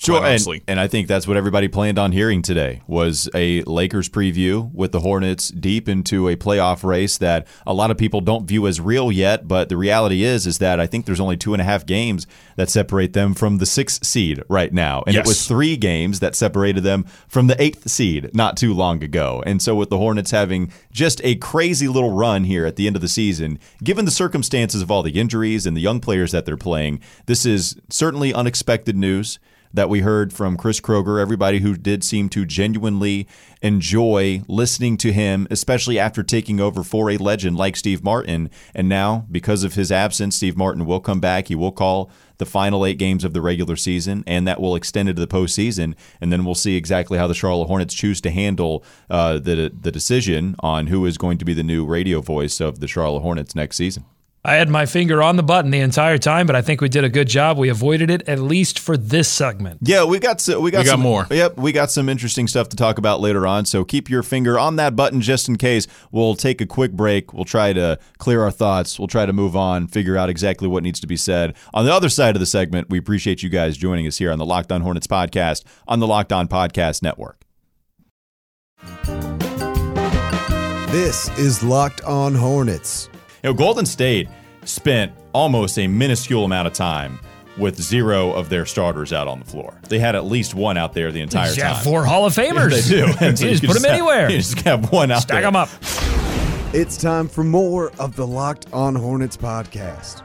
Sure, 0.00 0.24
and, 0.24 0.44
and, 0.66 0.80
I 0.80 0.88
think 0.88 1.06
that's 1.06 1.28
what 1.28 1.36
everybody 1.36 1.68
planned 1.68 2.00
on 2.00 2.10
hearing 2.10 2.42
today 2.42 2.82
was 2.88 3.28
a 3.32 3.62
Lakers 3.62 4.08
preview 4.08 4.72
with 4.74 4.90
the 4.90 4.98
Hornets 4.98 5.48
deep 5.50 5.88
into 5.88 6.28
a 6.28 6.34
playoff 6.34 6.82
race 6.82 7.16
that 7.18 7.46
a 7.64 7.72
lot 7.72 7.92
of 7.92 7.96
people 7.96 8.20
don't 8.20 8.44
view 8.44 8.66
as 8.66 8.80
real 8.80 9.12
yet. 9.12 9.46
But 9.46 9.68
the 9.68 9.76
reality 9.76 10.24
is, 10.24 10.48
is 10.48 10.58
that 10.58 10.80
I 10.80 10.88
think 10.88 11.06
there's 11.06 11.20
only 11.20 11.36
two 11.36 11.54
and 11.54 11.60
a 11.60 11.64
half 11.64 11.86
games 11.86 12.26
that 12.56 12.70
separate 12.70 13.12
them 13.12 13.34
from 13.34 13.58
the 13.58 13.66
sixth 13.66 14.04
seed 14.04 14.42
right 14.48 14.72
now, 14.72 15.04
and 15.06 15.14
yes. 15.14 15.24
it 15.24 15.28
was 15.28 15.46
three 15.46 15.76
games 15.76 16.18
that 16.18 16.34
separated 16.34 16.82
them 16.82 17.04
from 17.28 17.46
the 17.46 17.60
eighth 17.62 17.88
seed 17.88 18.34
not 18.34 18.56
too 18.56 18.74
long 18.74 19.02
ago. 19.02 19.44
And 19.46 19.62
so 19.62 19.76
with 19.76 19.90
the 19.90 19.98
Hornets 19.98 20.32
having 20.32 20.72
just 20.90 21.20
a 21.22 21.36
crazy 21.36 21.86
little 21.86 22.12
run 22.12 22.44
here 22.44 22.66
at 22.66 22.74
the 22.74 22.88
end 22.88 22.96
of 22.96 23.02
the 23.02 23.08
season, 23.08 23.60
given 23.82 24.06
the 24.06 24.10
circumstances 24.10 24.82
of 24.82 24.90
all 24.90 25.04
the 25.04 25.20
injuries 25.20 25.66
and 25.66 25.76
the 25.76 25.80
young 25.80 26.00
players 26.00 26.32
that 26.32 26.46
they're 26.46 26.56
playing, 26.56 27.00
this 27.26 27.46
is 27.46 27.76
certainly 27.88 28.34
unexpected 28.34 28.96
news. 28.96 29.38
That 29.74 29.90
we 29.90 30.02
heard 30.02 30.32
from 30.32 30.56
Chris 30.56 30.80
Kroeger, 30.80 31.20
everybody 31.20 31.58
who 31.58 31.76
did 31.76 32.04
seem 32.04 32.28
to 32.28 32.46
genuinely 32.46 33.26
enjoy 33.60 34.42
listening 34.46 34.96
to 34.98 35.12
him, 35.12 35.48
especially 35.50 35.98
after 35.98 36.22
taking 36.22 36.60
over 36.60 36.84
for 36.84 37.10
a 37.10 37.16
legend 37.16 37.56
like 37.56 37.74
Steve 37.74 38.04
Martin. 38.04 38.50
And 38.72 38.88
now, 38.88 39.26
because 39.28 39.64
of 39.64 39.74
his 39.74 39.90
absence, 39.90 40.36
Steve 40.36 40.56
Martin 40.56 40.86
will 40.86 41.00
come 41.00 41.18
back. 41.18 41.48
He 41.48 41.56
will 41.56 41.72
call 41.72 42.08
the 42.38 42.46
final 42.46 42.86
eight 42.86 42.98
games 42.98 43.24
of 43.24 43.32
the 43.32 43.40
regular 43.40 43.74
season, 43.74 44.22
and 44.28 44.46
that 44.46 44.60
will 44.60 44.76
extend 44.76 45.08
into 45.08 45.20
the 45.20 45.26
postseason. 45.26 45.96
And 46.20 46.32
then 46.32 46.44
we'll 46.44 46.54
see 46.54 46.76
exactly 46.76 47.18
how 47.18 47.26
the 47.26 47.34
Charlotte 47.34 47.66
Hornets 47.66 47.94
choose 47.94 48.20
to 48.20 48.30
handle 48.30 48.84
uh, 49.10 49.38
the 49.38 49.72
the 49.74 49.90
decision 49.90 50.54
on 50.60 50.86
who 50.86 51.04
is 51.04 51.18
going 51.18 51.38
to 51.38 51.44
be 51.44 51.52
the 51.52 51.64
new 51.64 51.84
radio 51.84 52.20
voice 52.20 52.60
of 52.60 52.78
the 52.78 52.86
Charlotte 52.86 53.22
Hornets 53.22 53.56
next 53.56 53.76
season. 53.76 54.04
I 54.46 54.56
had 54.56 54.68
my 54.68 54.84
finger 54.84 55.22
on 55.22 55.36
the 55.36 55.42
button 55.42 55.70
the 55.70 55.80
entire 55.80 56.18
time, 56.18 56.46
but 56.46 56.54
I 56.54 56.60
think 56.60 56.82
we 56.82 56.90
did 56.90 57.02
a 57.02 57.08
good 57.08 57.28
job. 57.28 57.56
We 57.56 57.70
avoided 57.70 58.10
it 58.10 58.28
at 58.28 58.38
least 58.38 58.78
for 58.78 58.94
this 58.94 59.26
segment. 59.26 59.78
Yeah, 59.80 60.04
we 60.04 60.18
got 60.18 60.46
we 60.46 60.52
got, 60.52 60.62
We 60.62 60.70
got 60.70 60.86
some, 60.86 61.00
more. 61.00 61.26
Yep, 61.30 61.56
we 61.56 61.72
got 61.72 61.90
some 61.90 62.10
interesting 62.10 62.46
stuff 62.46 62.68
to 62.68 62.76
talk 62.76 62.98
about 62.98 63.20
later 63.22 63.46
on. 63.46 63.64
So 63.64 63.86
keep 63.86 64.10
your 64.10 64.22
finger 64.22 64.58
on 64.58 64.76
that 64.76 64.94
button 64.94 65.22
just 65.22 65.48
in 65.48 65.56
case. 65.56 65.86
We'll 66.12 66.34
take 66.34 66.60
a 66.60 66.66
quick 66.66 66.92
break. 66.92 67.32
We'll 67.32 67.46
try 67.46 67.72
to 67.72 67.98
clear 68.18 68.42
our 68.42 68.50
thoughts. 68.50 68.98
We'll 68.98 69.08
try 69.08 69.24
to 69.24 69.32
move 69.32 69.56
on, 69.56 69.86
figure 69.86 70.18
out 70.18 70.28
exactly 70.28 70.68
what 70.68 70.82
needs 70.82 71.00
to 71.00 71.06
be 71.06 71.16
said. 71.16 71.54
On 71.72 71.86
the 71.86 71.94
other 71.94 72.10
side 72.10 72.36
of 72.36 72.40
the 72.40 72.46
segment, 72.46 72.90
we 72.90 72.98
appreciate 72.98 73.42
you 73.42 73.48
guys 73.48 73.78
joining 73.78 74.06
us 74.06 74.18
here 74.18 74.30
on 74.30 74.38
the 74.38 74.44
Locked 74.44 74.70
On 74.70 74.82
Hornets 74.82 75.06
podcast 75.06 75.64
on 75.88 76.00
the 76.00 76.06
Locked 76.06 76.32
On 76.34 76.48
Podcast 76.48 77.02
Network. 77.02 77.40
This 80.90 81.30
is 81.38 81.62
Locked 81.62 82.02
On 82.02 82.34
Hornets. 82.34 83.08
You 83.44 83.50
know, 83.50 83.54
Golden 83.54 83.84
State 83.84 84.26
spent 84.64 85.12
almost 85.34 85.78
a 85.78 85.86
minuscule 85.86 86.46
amount 86.46 86.66
of 86.66 86.72
time 86.72 87.20
with 87.58 87.78
zero 87.80 88.32
of 88.32 88.48
their 88.48 88.64
starters 88.64 89.12
out 89.12 89.28
on 89.28 89.38
the 89.38 89.44
floor. 89.44 89.78
They 89.90 89.98
had 89.98 90.16
at 90.16 90.24
least 90.24 90.54
one 90.54 90.78
out 90.78 90.94
there 90.94 91.12
the 91.12 91.20
entire 91.20 91.52
You 91.52 91.62
have 91.62 91.74
time. 91.76 91.84
four 91.84 92.06
Hall 92.06 92.24
of 92.24 92.32
Famers. 92.36 92.88
They 92.88 92.96
do. 92.96 93.12
And 93.20 93.38
so 93.38 93.44
you 93.44 93.50
just 93.50 93.62
can 93.62 93.68
put 93.70 93.74
them 93.82 93.90
have- 93.90 93.98
anywhere. 93.98 94.30
You 94.30 94.38
just 94.38 94.58
have 94.62 94.90
one 94.90 95.10
out 95.10 95.28
there. 95.28 95.42
Stack 95.42 95.42
there. 95.42 95.42
them 95.42 95.56
up. 95.56 95.68
It's 96.74 96.96
time 96.96 97.28
for 97.28 97.44
more 97.44 97.92
of 98.00 98.16
the 98.16 98.26
Locked 98.26 98.66
On 98.72 98.94
Hornets 98.94 99.36
podcast. 99.36 100.22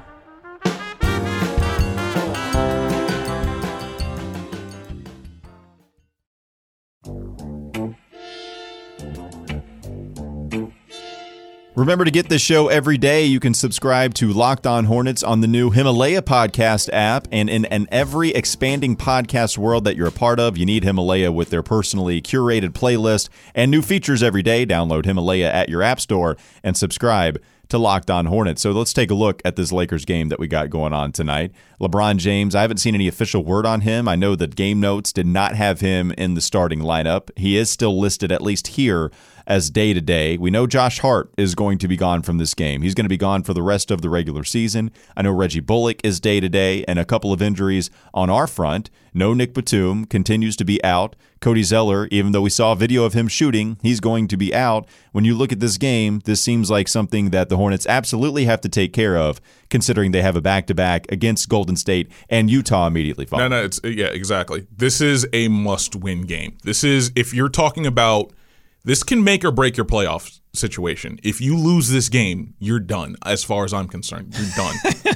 Remember 11.80 12.04
to 12.04 12.12
get 12.12 12.28
this 12.28 12.42
show 12.42 12.68
every 12.68 12.98
day. 12.98 13.24
You 13.24 13.40
can 13.40 13.54
subscribe 13.54 14.14
to 14.16 14.34
Locked 14.34 14.68
On 14.68 14.84
Hornets 14.84 15.24
on 15.24 15.40
the 15.40 15.48
new 15.48 15.72
Himalaya 15.72 16.22
podcast 16.22 16.90
app. 16.92 17.26
And 17.32 17.50
in, 17.50 17.64
an 17.68 17.88
every 17.90 18.32
expanding 18.32 18.98
podcast 18.98 19.58
world 19.58 19.86
that 19.86 19.96
you're 19.96 20.10
a 20.10 20.12
part 20.12 20.42
of, 20.42 20.58
you 20.58 20.66
need 20.66 20.84
Himalaya 20.84 21.32
with 21.32 21.52
their 21.52 21.64
personally 21.64 22.22
curated 22.22 22.72
playlist 22.72 23.30
and 23.56 23.72
new 23.72 23.82
features 23.82 24.22
every 24.22 24.44
day. 24.44 24.66
Download 24.66 25.06
Himalaya 25.06 25.50
at 25.54 25.70
your 25.70 25.82
app 25.82 26.02
store 26.02 26.36
and 26.66 26.76
subscribe 26.76 27.42
to 27.70 27.78
Locked 27.78 28.10
On 28.10 28.26
Hornets. 28.26 28.62
So 28.62 28.72
let's 28.72 28.94
take 28.94 29.12
a 29.12 29.16
look 29.16 29.42
at 29.46 29.56
this 29.56 29.72
Lakers 29.72 30.06
game 30.06 30.30
that 30.30 30.40
we 30.40 30.48
got 30.48 30.70
going 30.70 30.92
on 30.92 31.12
tonight. 31.12 31.52
LeBron 31.80 32.18
James, 32.18 32.56
I 32.56 32.62
haven't 32.62 32.78
seen 32.78 32.96
any 32.96 33.08
official 33.08 33.44
word 33.44 33.66
on 33.66 33.82
him. 33.82 34.08
I 34.08 34.16
know 34.16 34.36
that 34.36 34.56
game 34.56 34.80
notes 34.80 35.14
did 35.14 35.28
not 35.28 35.56
have 35.56 35.80
him 35.80 36.12
in 36.14 36.34
the 36.34 36.42
starting 36.42 36.80
lineup. 36.80 37.30
He 37.38 37.58
is 37.58 37.70
still 37.70 38.00
listed, 38.00 38.32
at 38.32 38.42
least 38.42 38.70
here, 38.70 39.12
as 39.46 39.70
day 39.70 39.94
to 39.94 40.02
day. 40.02 40.38
We 40.38 40.50
know 40.50 40.68
Josh 40.68 41.00
Hart 41.00 41.32
is 41.38 41.56
going 41.56 41.78
to 41.80 41.88
be 41.88 41.96
gone 41.96 42.22
from 42.24 42.40
this 42.40 42.54
game. 42.54 42.82
He's 42.82 42.96
going 42.96 43.06
to 43.06 43.10
be 43.10 43.18
gone 43.18 43.44
for 43.44 43.54
the 43.54 43.64
rest 43.64 43.92
of 43.92 44.02
the 44.02 44.10
regular 44.10 44.44
season. 44.44 44.92
I 45.16 45.22
know 45.22 45.32
Reggie 45.32 45.60
Bullock 45.60 46.02
is 46.04 46.20
day 46.20 46.40
to 46.40 46.50
day, 46.50 46.84
and 46.88 46.98
a 46.98 47.06
couple 47.06 47.32
of 47.32 47.42
injuries 47.42 47.90
on 48.14 48.30
our 48.30 48.48
front. 48.48 48.90
No 49.14 49.34
Nic 49.34 49.54
Batum 49.54 50.06
continues 50.06 50.56
to 50.58 50.66
be 50.66 50.84
out. 50.84 51.16
Cody 51.42 51.64
Zeller, 51.64 52.08
even 52.12 52.34
though 52.34 52.42
we 52.42 52.50
saw 52.50 52.74
a 52.74 52.76
video 52.76 53.06
of 53.06 53.14
him 53.14 53.28
shooting, 53.30 53.78
he's 53.82 54.00
going 54.02 54.28
to 54.28 54.36
be 54.36 54.54
out. 54.54 54.88
When 55.14 55.24
you 55.24 55.36
look 55.36 55.52
at 55.54 55.60
this 55.62 55.78
game, 55.78 56.20
this 56.26 56.42
seems 56.42 56.70
like 56.70 56.88
something 56.88 57.30
that 57.30 57.48
the 57.50 57.56
Hornets 57.58 57.88
absolutely 57.88 58.44
have 58.46 58.60
to 58.62 58.70
take 58.70 58.92
care 58.92 59.16
of, 59.18 59.40
considering 59.70 60.12
they 60.12 60.22
have 60.22 60.36
a 60.36 60.42
back 60.42 60.68
to 60.68 60.74
back 60.76 61.10
against 61.10 61.48
Golden 61.48 61.76
State 61.78 62.12
and 62.30 62.52
Utah 62.52 62.88
immediately 62.88 63.24
No, 63.26 63.30
following. 63.30 63.50
no, 63.52 63.64
it's 63.64 63.80
uh, 63.84 63.88
yeah, 63.88 64.08
exactly. 64.08 64.68
This 64.76 65.00
is 65.00 65.26
a 65.32 65.48
must-win 65.48 66.24
game. 66.24 66.58
This 66.64 66.84
is 66.84 67.12
if 67.16 67.34
you're 67.34 67.50
talking 67.50 67.86
about 67.88 68.32
this 68.84 69.04
can 69.04 69.24
make 69.24 69.44
or 69.46 69.52
break 69.52 69.78
your 69.78 69.86
playoff 69.86 70.40
situation. 70.54 71.20
If 71.24 71.40
you 71.42 71.56
lose 71.58 71.90
this 71.90 72.10
game, 72.10 72.54
you're 72.60 72.80
done. 72.80 73.16
As 73.26 73.44
far 73.44 73.64
as 73.66 73.74
I'm 73.74 73.88
concerned, 73.88 74.36
you're 74.38 74.50
done. 74.56 74.76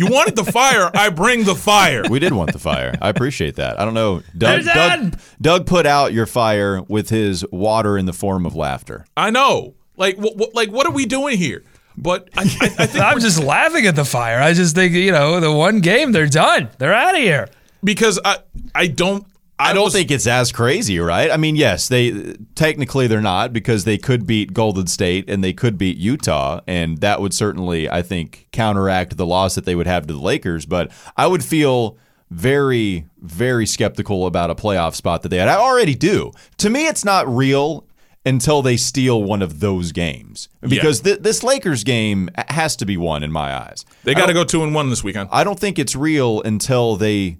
you 0.00 0.06
wanted 0.06 0.34
the 0.36 0.44
fire, 0.44 0.90
I 0.94 1.10
bring 1.10 1.44
the 1.44 1.54
fire. 1.54 2.02
We 2.08 2.18
did 2.18 2.32
want 2.32 2.52
the 2.52 2.58
fire. 2.58 2.94
I 3.00 3.08
appreciate 3.10 3.56
that. 3.56 3.78
I 3.78 3.84
don't 3.84 3.94
know. 3.94 4.22
Doug, 4.36 4.64
Doug. 4.64 5.18
Doug 5.40 5.66
put 5.66 5.86
out 5.86 6.12
your 6.12 6.26
fire 6.26 6.82
with 6.82 7.10
his 7.10 7.44
water 7.52 7.96
in 7.98 8.06
the 8.06 8.12
form 8.12 8.46
of 8.46 8.56
laughter. 8.56 9.04
I 9.16 9.30
know. 9.30 9.74
Like 9.96 10.16
what, 10.16 10.36
what 10.36 10.54
like 10.54 10.70
what 10.70 10.86
are 10.86 10.92
we 10.92 11.04
doing 11.06 11.36
here? 11.38 11.62
But 11.96 12.30
I, 12.36 12.42
I, 12.42 12.44
I 12.44 12.46
think 12.86 13.04
I'm 13.04 13.20
just 13.20 13.42
laughing 13.42 13.86
at 13.86 13.94
the 13.94 14.04
fire. 14.04 14.40
I 14.40 14.54
just 14.54 14.74
think, 14.74 14.94
you 14.94 15.12
know, 15.12 15.38
the 15.40 15.52
one 15.52 15.80
game, 15.80 16.12
they're 16.12 16.26
done. 16.28 16.70
They're 16.78 16.94
out 16.94 17.14
of 17.14 17.20
here. 17.20 17.48
because 17.84 18.18
I 18.24 18.38
I 18.74 18.86
don't 18.86 19.26
I 19.60 19.72
don't 19.72 19.84
was- 19.84 19.92
think 19.92 20.10
it's 20.10 20.26
as 20.26 20.52
crazy, 20.52 20.98
right? 20.98 21.30
I 21.30 21.36
mean, 21.36 21.56
yes, 21.56 21.88
they 21.88 22.34
technically 22.54 23.06
they're 23.06 23.20
not 23.20 23.52
because 23.52 23.84
they 23.84 23.98
could 23.98 24.26
beat 24.26 24.52
Golden 24.52 24.86
State 24.86 25.28
and 25.28 25.42
they 25.44 25.52
could 25.52 25.76
beat 25.78 25.96
Utah, 25.98 26.60
and 26.66 26.98
that 26.98 27.20
would 27.20 27.34
certainly, 27.34 27.88
I 27.88 28.02
think, 28.02 28.48
counteract 28.52 29.16
the 29.16 29.26
loss 29.26 29.54
that 29.54 29.64
they 29.64 29.74
would 29.74 29.86
have 29.86 30.06
to 30.06 30.14
the 30.14 30.20
Lakers. 30.20 30.66
But 30.66 30.90
I 31.16 31.26
would 31.26 31.44
feel 31.44 31.96
very, 32.30 33.06
very 33.20 33.66
skeptical 33.66 34.26
about 34.26 34.50
a 34.50 34.54
playoff 34.54 34.94
spot 34.94 35.22
that 35.22 35.28
they 35.30 35.38
had. 35.38 35.48
I 35.48 35.56
already 35.56 35.94
do. 35.94 36.32
To 36.58 36.70
me, 36.70 36.86
it's 36.86 37.04
not 37.04 37.28
real 37.28 37.84
until 38.24 38.60
they 38.62 38.76
steal 38.76 39.22
one 39.22 39.40
of 39.42 39.60
those 39.60 39.92
games 39.92 40.48
because 40.60 41.00
th- 41.00 41.20
this 41.20 41.42
Lakers 41.42 41.84
game 41.84 42.28
has 42.48 42.76
to 42.76 42.84
be 42.86 42.96
won 42.96 43.22
in 43.22 43.32
my 43.32 43.54
eyes. 43.56 43.84
they 44.04 44.14
got 44.14 44.26
to 44.26 44.34
go 44.34 44.44
two 44.44 44.62
and 44.62 44.74
one 44.74 44.90
this 44.90 45.02
weekend. 45.02 45.28
I 45.32 45.42
don't 45.42 45.58
think 45.58 45.78
it's 45.78 45.96
real 45.96 46.42
until 46.42 46.96
they 46.96 47.38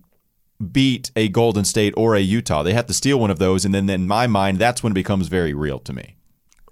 beat 0.61 1.11
a 1.17 1.29
Golden 1.29 1.65
State 1.65 1.95
or 1.97 2.15
a 2.15 2.21
Utah. 2.21 2.63
They 2.63 2.73
have 2.73 2.87
to 2.87 2.95
steal 2.95 3.19
one 3.19 3.31
of 3.31 3.39
those, 3.39 3.65
and 3.65 3.75
then 3.75 3.89
in 3.89 4.07
my 4.07 4.27
mind, 4.27 4.59
that's 4.59 4.83
when 4.83 4.93
it 4.93 4.95
becomes 4.95 5.29
very 5.29 5.55
real 5.55 5.79
to 5.81 5.93
me. 5.93 6.17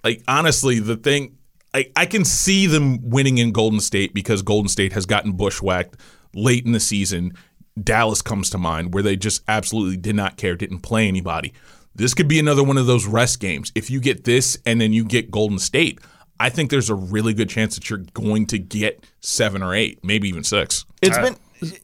like 0.05 0.23
honestly, 0.29 0.79
the 0.79 0.97
thing 0.97 1.39
I, 1.75 1.91
I 1.97 2.07
can 2.07 2.25
see 2.25 2.67
them 2.67 3.11
winning 3.11 3.39
in 3.39 3.53
Golden 3.53 3.81
State 3.81 4.15
because 4.15 4.43
Golden 4.43 4.69
State 4.69 4.93
has 4.93 5.07
gotten 5.07 5.33
bushwhacked 5.33 5.97
late 6.35 6.65
in 6.65 6.73
the 6.73 6.81
season. 6.81 7.35
Dallas 7.83 8.23
comes 8.23 8.51
to 8.51 8.59
mind 8.59 8.95
where 8.95 9.03
they 9.03 9.17
just 9.17 9.43
absolutely 9.47 9.97
did 9.97 10.17
not 10.17 10.37
care, 10.37 10.57
didn't 10.57 10.81
play 10.81 11.07
anybody. 11.07 11.53
This 11.95 12.15
could 12.15 12.29
be 12.29 12.39
another 12.39 12.63
one 12.63 12.79
of 12.79 12.87
those 12.87 13.07
rest 13.07 13.41
games. 13.41 13.73
If 13.75 13.91
you 13.91 14.01
get 14.01 14.25
this 14.25 14.59
and 14.65 14.81
then 14.81 14.93
you 14.93 15.05
get 15.05 15.31
Golden 15.31 15.59
State, 15.59 16.01
I 16.41 16.49
think 16.49 16.71
there's 16.71 16.91
a 16.91 16.95
really 16.95 17.35
good 17.35 17.49
chance 17.49 17.75
that 17.75 17.91
you're 17.91 18.05
going 18.15 18.47
to 18.47 18.59
get 18.59 19.05
seven 19.21 19.63
or 19.63 19.75
eight, 19.75 20.05
maybe 20.05 20.29
even 20.29 20.45
six. 20.45 20.85
It's 21.03 21.19
been 21.19 21.37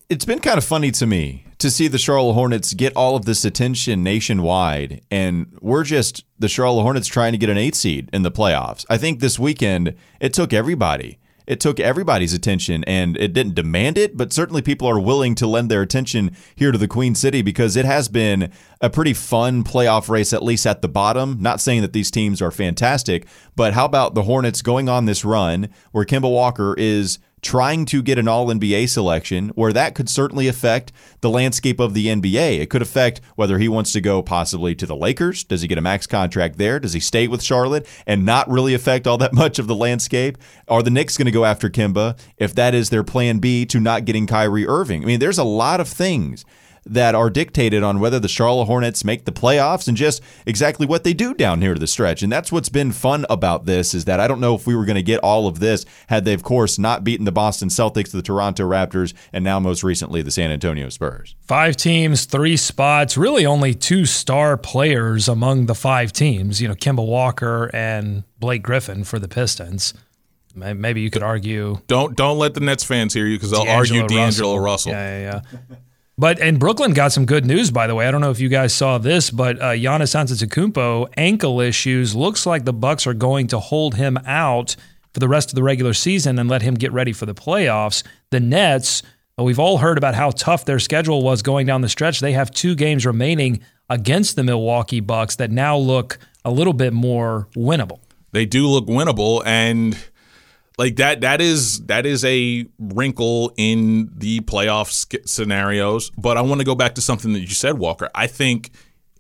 it's 0.09 0.25
been 0.25 0.39
kind 0.39 0.57
of 0.57 0.65
funny 0.65 0.93
to 0.93 1.07
me 1.07 1.45
to 1.65 1.71
see 1.71 1.89
the 1.89 1.97
Charlotte 1.97 2.35
Hornets 2.35 2.75
get 2.75 2.95
all 2.95 3.17
of 3.17 3.25
this 3.25 3.43
attention 3.43 4.03
nationwide, 4.03 5.01
and 5.11 5.47
we're 5.63 5.83
just 5.83 6.23
the 6.39 6.47
Charlotte 6.47 6.83
Hornets 6.83 7.09
trying 7.09 7.33
to 7.33 7.39
get 7.39 7.49
an 7.49 7.57
eight 7.57 7.75
seed 7.75 8.11
in 8.13 8.21
the 8.21 8.31
playoffs. 8.31 8.85
I 8.91 8.99
think 8.99 9.21
this 9.21 9.39
weekend 9.39 9.95
it 10.21 10.35
took 10.35 10.53
everybody. 10.53 11.19
It 11.47 11.61
took 11.61 11.81
everybody's 11.81 12.35
attention, 12.35 12.85
and 12.85 13.17
it 13.17 13.33
didn't 13.33 13.55
demand 13.55 13.97
it, 13.97 14.15
but 14.15 14.31
certainly 14.31 14.61
people 14.61 14.87
are 14.87 15.01
willing 15.01 15.35
to 15.37 15.47
lend 15.47 15.71
their 15.71 15.81
attention 15.81 16.37
here 16.55 16.71
to 16.71 16.77
the 16.77 16.87
Queen 16.87 17.15
City 17.15 17.41
because 17.41 17.77
it 17.77 17.87
has 17.87 18.09
been 18.09 18.53
a 18.83 18.91
pretty 18.91 19.15
fun 19.15 19.65
playoff 19.65 20.11
race, 20.11 20.35
at 20.35 20.43
least 20.43 20.67
at 20.67 20.83
the 20.83 20.89
bottom. 20.89 21.39
Not 21.41 21.63
saying 21.63 21.81
that 21.81 21.95
these 21.95 22.11
teams 22.11 22.43
are 22.43 22.51
fantastic, 22.51 23.27
but 23.57 23.73
how 23.73 23.87
about 23.87 24.15
the 24.15 24.25
Hornets 24.25 24.61
going 24.61 24.91
on 24.91 25.07
this 25.07 25.25
run 25.25 25.71
where 25.93 26.05
Kemba 26.05 26.31
Walker 26.31 26.75
is 26.77 27.19
trying 27.45 27.85
to 27.85 28.03
get 28.03 28.19
an 28.19 28.27
all 28.27 28.47
NBA 28.47 28.89
selection 28.89 29.51
where 29.51 29.73
that 29.73 29.95
could 29.95 30.09
certainly 30.09 30.49
affect 30.49 30.91
the 31.21 31.31
landscape 31.31 31.79
of 31.79 31.95
the 31.95 32.07
NBA. 32.07 32.59
It 32.59 32.71
could 32.71 32.83
affect 32.83 33.21
whether 33.37 33.59
he 33.59 33.69
wants 33.69 33.93
to 33.93 34.01
go 34.01 34.23
possibly 34.23 34.75
to 34.75 34.87
the 34.87 34.97
Lakers. 34.97 35.45
Does 35.45 35.63
he 35.63 35.69
get 35.69 35.79
a 35.79 35.83
max 35.83 36.07
contract 36.07 36.57
there? 36.57 36.81
Does 36.81 36.95
he 36.95 37.01
stay 37.01 37.29
with 37.29 37.43
Charlotte 37.43 37.87
and 38.07 38.25
not 38.25 38.49
really 38.49 38.75
affect 38.75 39.07
all 39.07 39.19
that 39.19 39.33
much 39.45 39.59
of 39.59 39.67
the 39.67 39.77
landscape? 39.77 40.39
Are 40.67 40.83
the 40.83 40.91
Knicks 40.91 41.17
going 41.17 41.27
to 41.27 41.33
go 41.33 41.45
after 41.45 41.69
Kemba 41.69 42.19
if 42.39 42.55
that 42.55 42.75
is 42.75 42.91
their 42.91 43.05
plan 43.05 43.39
B 43.39 43.67
to 43.67 43.79
not 43.79 44.07
getting 44.07 44.27
Kyrie 44.27 44.67
Irving? 44.67 45.03
I 45.03 45.07
mean, 45.07 45.21
there's 45.21 45.39
a 45.39 45.45
lot 45.45 45.81
of 45.81 45.89
things 45.89 46.45
that 46.87 47.15
are 47.15 47.31
dictated 47.31 47.83
on 47.83 48.01
whether 48.01 48.19
the 48.19 48.29
Charlotte 48.29 48.67
Hornets 48.67 49.05
make 49.05 49.25
the 49.25 49.33
playoffs 49.33 49.89
and 49.89 49.97
just 49.97 50.23
exactly 50.47 50.87
what 50.87 51.05
they 51.05 51.15
do 51.15 51.35
down 51.35 51.63
here 51.63 51.75
to 51.75 51.81
the 51.81 51.87
stretch. 51.87 52.23
And 52.23 52.31
that's 52.31 52.53
what's 52.53 52.69
been 52.69 52.93
fun 52.93 53.25
about 53.31 53.65
this 53.65 53.95
is 53.95 54.05
that 54.05 54.21
I 54.21 54.29
don't 54.29 54.41
know 54.41 54.55
if 54.55 54.67
we 54.67 54.77
were 54.77 54.85
going 54.85 54.97
to 54.97 55.03
get 55.03 55.21
all 55.21 55.47
of 55.47 55.61
this 55.61 55.87
had 56.09 56.25
they, 56.25 56.35
of 56.35 56.43
course, 56.43 56.79
not 56.79 57.05
beaten 57.05 57.25
the 57.25 57.33
Boston 57.33 57.69
Celtics, 57.69 58.11
the 58.11 58.23
Toronto 58.23 58.69
Raptors, 58.69 59.15
and 59.33 59.45
now 59.45 59.59
most 59.59 59.83
recently 59.83 60.23
the 60.23 60.31
San 60.31 60.51
Antonio 60.51 60.89
Spurs. 60.89 61.35
Five 61.41 61.77
teams, 61.77 62.25
three 62.27 62.57
spots, 62.57 63.17
really 63.17 63.47
only 63.47 63.75
two 63.75 64.05
star 64.05 64.57
players 64.57 65.29
among 65.29 65.67
the 65.67 65.75
five 65.75 66.13
teams, 66.13 66.61
you 66.61 66.69
know, 66.69 66.75
Kemba 66.75 67.07
Walker 67.07 67.71
and 67.73 68.25
Blake 68.39 68.63
Griffin 68.63 69.05
for 69.05 69.19
the 69.19 69.29
Pistons. 69.29 69.95
Maybe 70.55 71.01
you 71.01 71.11
could 71.11 71.25
argue 71.25 71.79
Don't 71.89 72.17
don't 72.17 72.39
let 72.39 72.55
the 72.55 72.61
Nets 72.61 72.85
fans 72.85 73.13
hear 73.13 73.27
you 73.27 73.37
because 73.37 73.51
they'll 73.51 73.69
argue 73.69 74.07
D'Angelo 74.07 74.57
Russell. 74.57 74.93
Yeah, 74.93 75.19
yeah, 75.19 75.41
yeah. 75.53 75.77
But 76.17 76.39
and 76.39 76.61
Brooklyn 76.61 76.93
got 76.93 77.13
some 77.13 77.27
good 77.27 77.45
news, 77.45 77.71
by 77.71 77.87
the 77.87 77.95
way. 77.95 78.07
I 78.07 78.11
don't 78.11 78.21
know 78.21 78.31
if 78.31 78.39
you 78.39 78.49
guys 78.49 78.73
saw 78.73 78.99
this, 78.99 79.31
but 79.31 79.61
uh, 79.61 79.71
Giannis 79.73 80.15
Antetokounmpo 80.15 81.13
ankle 81.17 81.61
issues. 81.61 82.15
Looks 82.15 82.47
like 82.47 82.65
the 82.65 82.73
Bucks 82.73 83.07
are 83.07 83.15
going 83.15 83.49
to 83.49 83.59
hold 83.59 83.97
him 83.97 84.19
out 84.25 84.77
for 85.13 85.21
the 85.21 85.29
rest 85.29 85.51
of 85.51 85.57
the 85.57 85.63
regular 85.63 85.93
season 85.93 86.39
and 86.39 86.49
let 86.49 86.63
him 86.63 86.75
get 86.75 86.93
ready 86.93 87.13
for 87.13 87.27
the 87.27 87.35
playoffs. 87.35 88.05
The 88.31 88.39
Nets, 88.39 89.03
we've 89.37 89.59
all 89.59 89.79
heard 89.79 89.99
about 89.99 90.15
how 90.15 90.31
tough 90.31 90.65
their 90.65 90.79
schedule 90.79 91.23
was 91.23 91.43
going 91.43 91.67
down 91.67 91.81
the 91.81 91.89
stretch. 91.89 92.21
They 92.21 92.33
have 92.33 92.51
two 92.53 92.77
games 92.77 93.05
remaining 93.05 93.61
against 93.91 94.37
the 94.37 94.45
Milwaukee 94.45 95.01
Bucks 95.01 95.37
that 95.37 95.51
now 95.51 95.77
look 95.77 96.19
a 96.45 96.51
little 96.51 96.73
bit 96.73 96.93
more 96.93 97.49
winnable. 97.57 97.99
They 98.31 98.47
do 98.47 98.67
look 98.67 98.87
winnable, 98.87 99.43
and 99.45 99.97
like 100.79 100.97
that 100.97 101.21
that 101.21 101.41
is 101.41 101.85
that 101.87 102.07
is 102.07 102.25
a 102.25 102.67
wrinkle 102.79 103.53
in 103.57 104.11
the 104.17 104.41
playoff 104.41 105.29
scenarios 105.29 106.11
but 106.19 106.37
i 106.37 106.41
want 106.41 106.61
to 106.61 106.65
go 106.65 106.75
back 106.75 106.95
to 106.95 107.01
something 107.01 107.33
that 107.33 107.41
you 107.41 107.47
said 107.49 107.79
walker. 107.79 108.11
I 108.15 108.27
think 108.27 108.71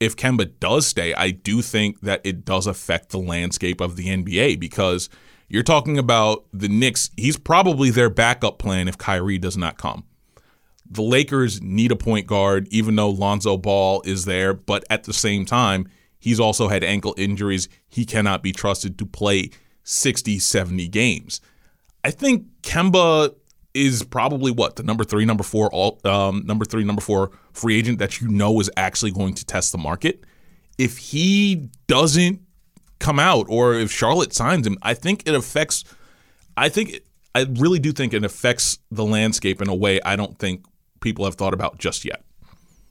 if 0.00 0.16
kemba 0.16 0.50
does 0.58 0.87
stay 0.87 1.14
i 1.14 1.30
do 1.30 1.62
think 1.62 2.00
that 2.00 2.20
it 2.25 2.44
does 2.44 2.66
affect 2.66 3.11
the 3.11 3.18
landscape 3.18 3.80
of 3.80 3.96
the 3.96 4.06
nba 4.06 4.58
because 4.58 5.08
you're 5.49 5.62
talking 5.62 5.99
about 5.99 6.46
the 6.52 6.68
Knicks. 6.68 7.11
He's 7.16 7.37
probably 7.37 7.90
their 7.90 8.11
backup 8.11 8.58
plan 8.58 8.88
if 8.88 8.99
Kyrie 8.99 9.38
does 9.38 9.56
not 9.56 9.76
come. 9.76 10.04
The 10.90 11.02
Lakers 11.02 11.62
need 11.62 11.92
a 11.92 11.96
point 11.96 12.26
guard 12.26 12.66
even 12.70 12.96
though 12.96 13.11
Lonzo 13.11 13.56
Ball 13.56 14.02
is 14.04 14.25
there 14.25 14.52
but 14.52 14.84
at 14.90 15.04
the 15.04 15.12
same 15.12 15.44
time 15.44 15.88
he's 16.18 16.40
also 16.40 16.68
had 16.68 16.82
ankle 16.82 17.14
injuries. 17.16 17.68
He 17.88 18.04
cannot 18.04 18.42
be 18.42 18.52
trusted 18.52 18.99
to 18.99 19.06
play 19.06 19.50
60, 19.85 20.38
70 20.38 20.88
games. 20.88 21.41
I 22.03 22.11
think 22.11 22.47
Kemba 22.62 23.35
is 23.73 24.03
probably 24.05 24.53
what 24.53 24.76
the 24.76 24.83
number 24.83 25.05
three, 25.05 25.25
number 25.25 25.43
four, 25.43 25.69
all 25.73 26.00
um, 26.05 26.45
number 26.47 26.64
three, 26.64 26.85
number 26.85 27.03
four 27.03 27.31
free 27.53 27.79
agent 27.79 27.99
that 27.99 28.21
you 28.21 28.29
know 28.29 28.61
is 28.61 28.71
actually 28.76 29.11
going 29.11 29.35
to 29.35 29.45
test 29.45 29.73
the 29.73 29.79
market. 29.79 30.25
If 30.79 30.99
he 30.99 31.69
doesn't 31.87 32.41
come 32.99 33.19
out, 33.19 33.47
or 33.49 33.75
if 33.75 33.91
Charlotte 33.91 34.33
signs 34.33 34.67
him, 34.67 34.79
I 34.83 34.95
think 34.95 35.29
it 35.29 35.35
affects. 35.35 35.85
I 36.57 36.69
think 36.69 37.00
I 37.35 37.43
really 37.43 37.79
do 37.79 37.93
think 37.93 38.14
it 38.14 38.25
affects 38.25 38.79
the 38.91 39.05
landscape 39.05 39.61
in 39.61 39.69
a 39.69 39.75
way 39.75 40.00
I 40.03 40.17
don't 40.17 40.38
think 40.38 40.64
people 41.00 41.25
have 41.25 41.35
thought 41.35 41.55
about 41.55 41.79
just 41.79 42.05
yet. 42.05 42.24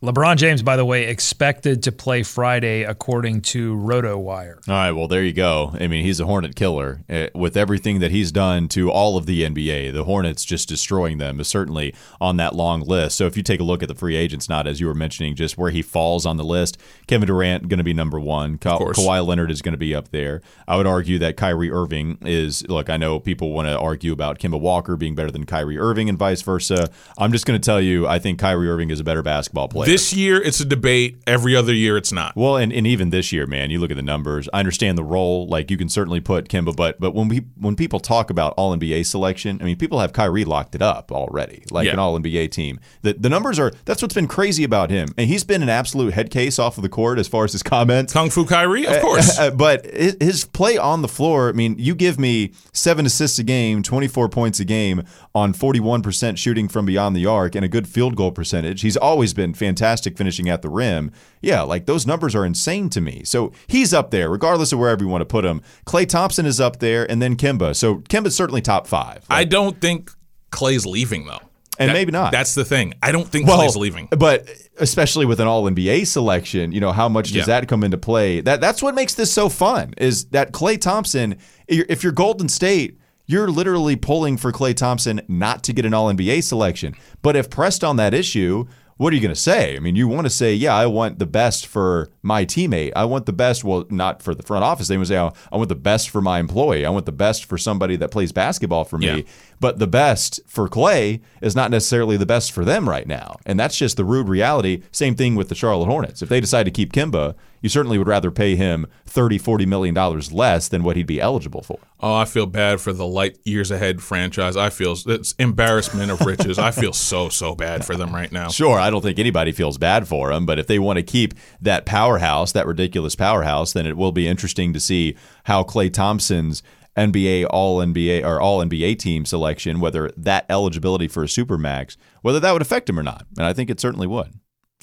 LeBron 0.03 0.35
James, 0.35 0.61
by 0.61 0.75
the 0.75 0.83
way, 0.83 1.05
expected 1.05 1.83
to 1.83 1.91
play 1.93 2.23
Friday 2.23 2.83
according 2.83 3.39
to 3.39 3.73
RotoWire. 3.73 4.57
All 4.67 4.73
right, 4.75 4.91
well, 4.91 5.07
there 5.07 5.23
you 5.23 5.31
go. 5.31 5.73
I 5.79 5.87
mean, 5.87 6.03
he's 6.03 6.19
a 6.19 6.25
Hornet 6.25 6.57
killer. 6.57 7.05
Uh, 7.09 7.27
with 7.33 7.55
everything 7.55 8.01
that 8.01 8.11
he's 8.11 8.29
done 8.29 8.67
to 8.67 8.91
all 8.91 9.15
of 9.15 9.27
the 9.27 9.43
NBA, 9.43 9.93
the 9.93 10.03
Hornets 10.03 10.43
just 10.43 10.67
destroying 10.67 11.19
them 11.19 11.39
is 11.39 11.47
certainly 11.47 11.95
on 12.19 12.35
that 12.35 12.53
long 12.53 12.81
list. 12.81 13.15
So 13.15 13.27
if 13.27 13.37
you 13.37 13.43
take 13.43 13.61
a 13.61 13.63
look 13.63 13.81
at 13.81 13.87
the 13.87 13.95
free 13.95 14.17
agents, 14.17 14.49
not 14.49 14.67
as 14.67 14.81
you 14.81 14.87
were 14.87 14.93
mentioning, 14.93 15.35
just 15.35 15.57
where 15.57 15.71
he 15.71 15.81
falls 15.81 16.25
on 16.25 16.35
the 16.35 16.43
list, 16.43 16.77
Kevin 17.07 17.27
Durant 17.27 17.69
going 17.69 17.77
to 17.77 17.83
be 17.85 17.93
number 17.93 18.19
one. 18.19 18.57
Ka- 18.57 18.79
Kawhi 18.79 19.25
Leonard 19.25 19.51
is 19.51 19.61
going 19.61 19.71
to 19.71 19.77
be 19.77 19.95
up 19.95 20.09
there. 20.09 20.41
I 20.67 20.75
would 20.75 20.85
argue 20.85 21.17
that 21.19 21.37
Kyrie 21.37 21.71
Irving 21.71 22.17
is, 22.23 22.67
look, 22.67 22.89
I 22.89 22.97
know 22.97 23.21
people 23.21 23.53
want 23.53 23.69
to 23.69 23.79
argue 23.79 24.11
about 24.11 24.37
Kemba 24.37 24.59
Walker 24.59 24.97
being 24.97 25.15
better 25.15 25.31
than 25.31 25.45
Kyrie 25.45 25.79
Irving 25.79 26.09
and 26.09 26.17
vice 26.17 26.41
versa. 26.41 26.89
I'm 27.17 27.31
just 27.31 27.45
going 27.45 27.57
to 27.57 27.65
tell 27.65 27.79
you, 27.79 28.05
I 28.05 28.19
think 28.19 28.37
Kyrie 28.37 28.67
Irving 28.67 28.89
is 28.89 28.99
a 28.99 29.05
better 29.05 29.21
basketball 29.21 29.69
player. 29.69 29.92
This 29.93 30.11
year, 30.11 30.41
it's 30.41 30.59
a 30.59 30.65
debate. 30.65 31.21
Every 31.27 31.55
other 31.55 31.71
year, 31.71 31.97
it's 31.97 32.11
not. 32.11 32.35
Well, 32.35 32.57
and, 32.57 32.73
and 32.73 32.87
even 32.87 33.11
this 33.11 33.31
year, 33.31 33.45
man, 33.45 33.69
you 33.69 33.77
look 33.77 33.91
at 33.91 33.95
the 33.95 34.01
numbers. 34.01 34.49
I 34.51 34.57
understand 34.57 34.97
the 34.97 35.03
role. 35.03 35.45
Like 35.45 35.69
you 35.69 35.77
can 35.77 35.87
certainly 35.87 36.19
put 36.19 36.49
Kemba, 36.49 36.75
but 36.75 36.99
but 36.99 37.13
when 37.13 37.27
we 37.27 37.43
when 37.59 37.75
people 37.75 37.99
talk 37.99 38.31
about 38.31 38.55
All 38.57 38.75
NBA 38.75 39.05
selection, 39.05 39.59
I 39.61 39.65
mean, 39.65 39.77
people 39.77 39.99
have 39.99 40.11
Kyrie 40.11 40.45
locked 40.45 40.73
it 40.73 40.81
up 40.81 41.11
already, 41.11 41.63
like 41.69 41.85
yeah. 41.85 41.93
an 41.93 41.99
All 41.99 42.19
NBA 42.19 42.49
team. 42.49 42.79
The 43.03 43.13
the 43.13 43.29
numbers 43.29 43.59
are 43.59 43.71
that's 43.85 44.01
what's 44.01 44.15
been 44.15 44.27
crazy 44.27 44.63
about 44.63 44.89
him, 44.89 45.09
and 45.15 45.27
he's 45.27 45.43
been 45.43 45.61
an 45.61 45.69
absolute 45.69 46.15
head 46.15 46.31
case 46.31 46.57
off 46.57 46.75
of 46.79 46.81
the 46.81 46.89
court 46.89 47.19
as 47.19 47.27
far 47.27 47.43
as 47.43 47.51
his 47.51 47.61
comments. 47.61 48.13
Kung 48.13 48.31
Fu 48.31 48.45
Kyrie, 48.45 48.87
of 48.87 48.99
course. 48.99 49.39
But 49.53 49.85
his 49.85 50.45
play 50.45 50.77
on 50.77 51.03
the 51.03 51.07
floor. 51.07 51.49
I 51.49 51.51
mean, 51.51 51.75
you 51.77 51.93
give 51.93 52.19
me 52.19 52.53
seven 52.71 53.05
assists 53.05 53.37
a 53.37 53.43
game, 53.43 53.83
twenty 53.83 54.07
four 54.07 54.27
points 54.27 54.59
a 54.59 54.65
game 54.65 55.03
on 55.35 55.53
forty 55.53 55.79
one 55.79 56.01
percent 56.01 56.37
shooting 56.37 56.67
from 56.67 56.85
beyond 56.85 57.15
the 57.15 57.25
arc, 57.25 57.55
and 57.55 57.65
a 57.65 57.67
good 57.67 57.87
field 57.87 58.15
goal 58.15 58.31
percentage. 58.31 58.81
He's 58.81 58.97
always 58.97 59.33
been 59.33 59.53
fantastic 59.53 60.17
finishing 60.17 60.49
at 60.49 60.61
the 60.61 60.69
rim. 60.69 61.11
Yeah, 61.41 61.61
like 61.61 61.85
those 61.85 62.05
numbers 62.05 62.35
are 62.35 62.45
insane 62.45 62.89
to 62.89 63.01
me. 63.01 63.23
So 63.23 63.51
he's 63.67 63.93
up 63.93 64.11
there, 64.11 64.29
regardless 64.29 64.71
of 64.71 64.79
wherever 64.79 65.03
you 65.03 65.09
want 65.09 65.21
to 65.21 65.25
put 65.25 65.45
him. 65.45 65.61
Klay 65.85 66.07
Thompson 66.07 66.45
is 66.45 66.59
up 66.59 66.79
there, 66.79 67.09
and 67.09 67.21
then 67.21 67.35
Kemba. 67.35 67.75
So 67.75 67.97
Kemba's 67.97 68.35
certainly 68.35 68.61
top 68.61 68.87
five. 68.87 69.25
Like, 69.29 69.39
I 69.39 69.43
don't 69.45 69.79
think 69.79 70.11
Klay's 70.51 70.85
leaving 70.85 71.25
though. 71.25 71.41
And 71.79 71.89
that, 71.89 71.93
maybe 71.93 72.11
not. 72.11 72.31
That's 72.31 72.53
the 72.53 72.63
thing. 72.63 72.93
I 73.01 73.11
don't 73.11 73.27
think 73.27 73.47
well, 73.47 73.59
Klay's 73.59 73.75
leaving. 73.75 74.07
But 74.11 74.47
especially 74.77 75.25
with 75.25 75.39
an 75.39 75.47
All 75.47 75.63
NBA 75.63 76.05
selection, 76.05 76.71
you 76.71 76.79
know 76.79 76.91
how 76.91 77.09
much 77.09 77.29
does 77.29 77.35
yeah. 77.35 77.45
that 77.45 77.67
come 77.67 77.83
into 77.83 77.97
play? 77.97 78.41
That 78.41 78.61
that's 78.61 78.83
what 78.83 78.93
makes 78.93 79.15
this 79.15 79.33
so 79.33 79.49
fun. 79.49 79.95
Is 79.97 80.25
that 80.25 80.51
Klay 80.51 80.79
Thompson? 80.79 81.37
If 81.67 82.03
you're 82.03 82.11
Golden 82.13 82.47
State, 82.47 82.99
you're 83.33 83.49
literally 83.49 83.95
pulling 83.95 84.37
for 84.37 84.51
Klay 84.51 84.75
Thompson 84.75 85.19
not 85.27 85.63
to 85.63 85.73
get 85.73 85.85
an 85.85 85.93
All 85.93 86.13
NBA 86.13 86.43
selection. 86.43 86.95
But 87.21 87.35
if 87.35 87.49
pressed 87.49 87.83
on 87.83 87.97
that 87.97 88.13
issue, 88.13 88.67
what 88.97 89.11
are 89.11 89.15
you 89.15 89.21
going 89.21 89.33
to 89.33 89.39
say? 89.39 89.75
I 89.75 89.79
mean, 89.79 89.95
you 89.95 90.07
want 90.07 90.25
to 90.25 90.29
say, 90.29 90.53
yeah, 90.53 90.75
I 90.75 90.85
want 90.85 91.17
the 91.17 91.25
best 91.25 91.65
for 91.65 92.11
my 92.21 92.45
teammate. 92.45 92.91
I 92.95 93.05
want 93.05 93.25
the 93.25 93.33
best, 93.33 93.63
well, 93.63 93.85
not 93.89 94.21
for 94.21 94.35
the 94.35 94.43
front 94.43 94.63
office. 94.63 94.87
They 94.87 94.97
would 94.97 95.07
say, 95.07 95.17
I 95.17 95.31
want 95.51 95.69
the 95.69 95.75
best 95.75 96.11
for 96.11 96.21
my 96.21 96.39
employee. 96.39 96.85
I 96.85 96.89
want 96.91 97.07
the 97.07 97.11
best 97.11 97.45
for 97.45 97.57
somebody 97.57 97.95
that 97.97 98.11
plays 98.11 98.31
basketball 98.31 98.83
for 98.83 98.99
me. 98.99 99.07
Yeah. 99.07 99.21
But 99.63 99.79
the 99.79 99.87
best 99.87 100.41
for 100.45 100.67
Klay 100.67 101.21
is 101.41 101.55
not 101.55 101.71
necessarily 101.71 102.17
the 102.17 102.25
best 102.25 102.51
for 102.51 102.65
them 102.65 102.89
right 102.89 103.07
now. 103.07 103.37
And 103.45 103.57
that's 103.57 103.77
just 103.77 103.95
the 103.95 104.03
rude 104.03 104.27
reality. 104.27 104.83
Same 104.91 105.15
thing 105.15 105.35
with 105.35 105.47
the 105.47 105.55
Charlotte 105.55 105.85
Hornets. 105.85 106.21
If 106.21 106.27
they 106.27 106.41
decide 106.41 106.63
to 106.63 106.69
keep 106.71 106.91
Kemba, 106.91 107.33
you 107.61 107.69
certainly 107.69 107.97
would 107.97 108.09
rather 108.09 108.29
pay 108.29 108.57
him 108.57 108.87
30, 109.05 109.37
40 109.37 109.65
million 109.65 109.95
dollars 109.95 110.33
less 110.33 110.67
than 110.67 110.83
what 110.83 110.97
he'd 110.97 111.07
be 111.07 111.21
eligible 111.21 111.61
for. 111.61 111.79
Oh, 112.01 112.13
I 112.13 112.25
feel 112.25 112.45
bad 112.45 112.81
for 112.81 112.91
the 112.91 113.07
light 113.07 113.39
years 113.45 113.71
ahead 113.71 114.03
franchise. 114.03 114.57
I 114.57 114.69
feel 114.69 114.97
it's 115.05 115.31
embarrassment 115.39 116.11
of 116.11 116.19
riches. 116.19 116.59
I 116.59 116.71
feel 116.71 116.91
so 116.91 117.29
so 117.29 117.55
bad 117.55 117.85
for 117.85 117.95
them 117.95 118.13
right 118.13 118.33
now. 118.33 118.49
Sure, 118.49 118.77
I 118.77 118.89
don't 118.89 119.01
think 119.01 119.17
anybody 119.17 119.53
feels 119.53 119.77
bad 119.77 120.09
for 120.09 120.33
them, 120.33 120.45
but 120.45 120.59
if 120.59 120.67
they 120.67 120.77
want 120.77 120.97
to 120.97 121.03
keep 121.03 121.35
that 121.61 121.85
powerhouse, 121.85 122.51
that 122.51 122.67
ridiculous 122.67 123.15
powerhouse, 123.15 123.71
then 123.71 123.85
it 123.85 123.95
will 123.95 124.11
be 124.11 124.27
interesting 124.27 124.73
to 124.73 124.81
see 124.81 125.15
how 125.45 125.63
Klay 125.63 125.89
Thompson's 125.89 126.63
NBA 126.97 127.47
All 127.49 127.79
NBA 127.79 128.23
or 128.23 128.39
All 128.39 128.63
NBA 128.63 128.99
team 128.99 129.25
selection, 129.25 129.79
whether 129.79 130.11
that 130.17 130.45
eligibility 130.49 131.07
for 131.07 131.23
a 131.23 131.27
supermax, 131.27 131.97
whether 132.21 132.39
that 132.39 132.51
would 132.51 132.61
affect 132.61 132.89
him 132.89 132.99
or 132.99 133.03
not. 133.03 133.25
And 133.37 133.45
I 133.45 133.53
think 133.53 133.69
it 133.69 133.79
certainly 133.79 134.07
would. 134.07 134.33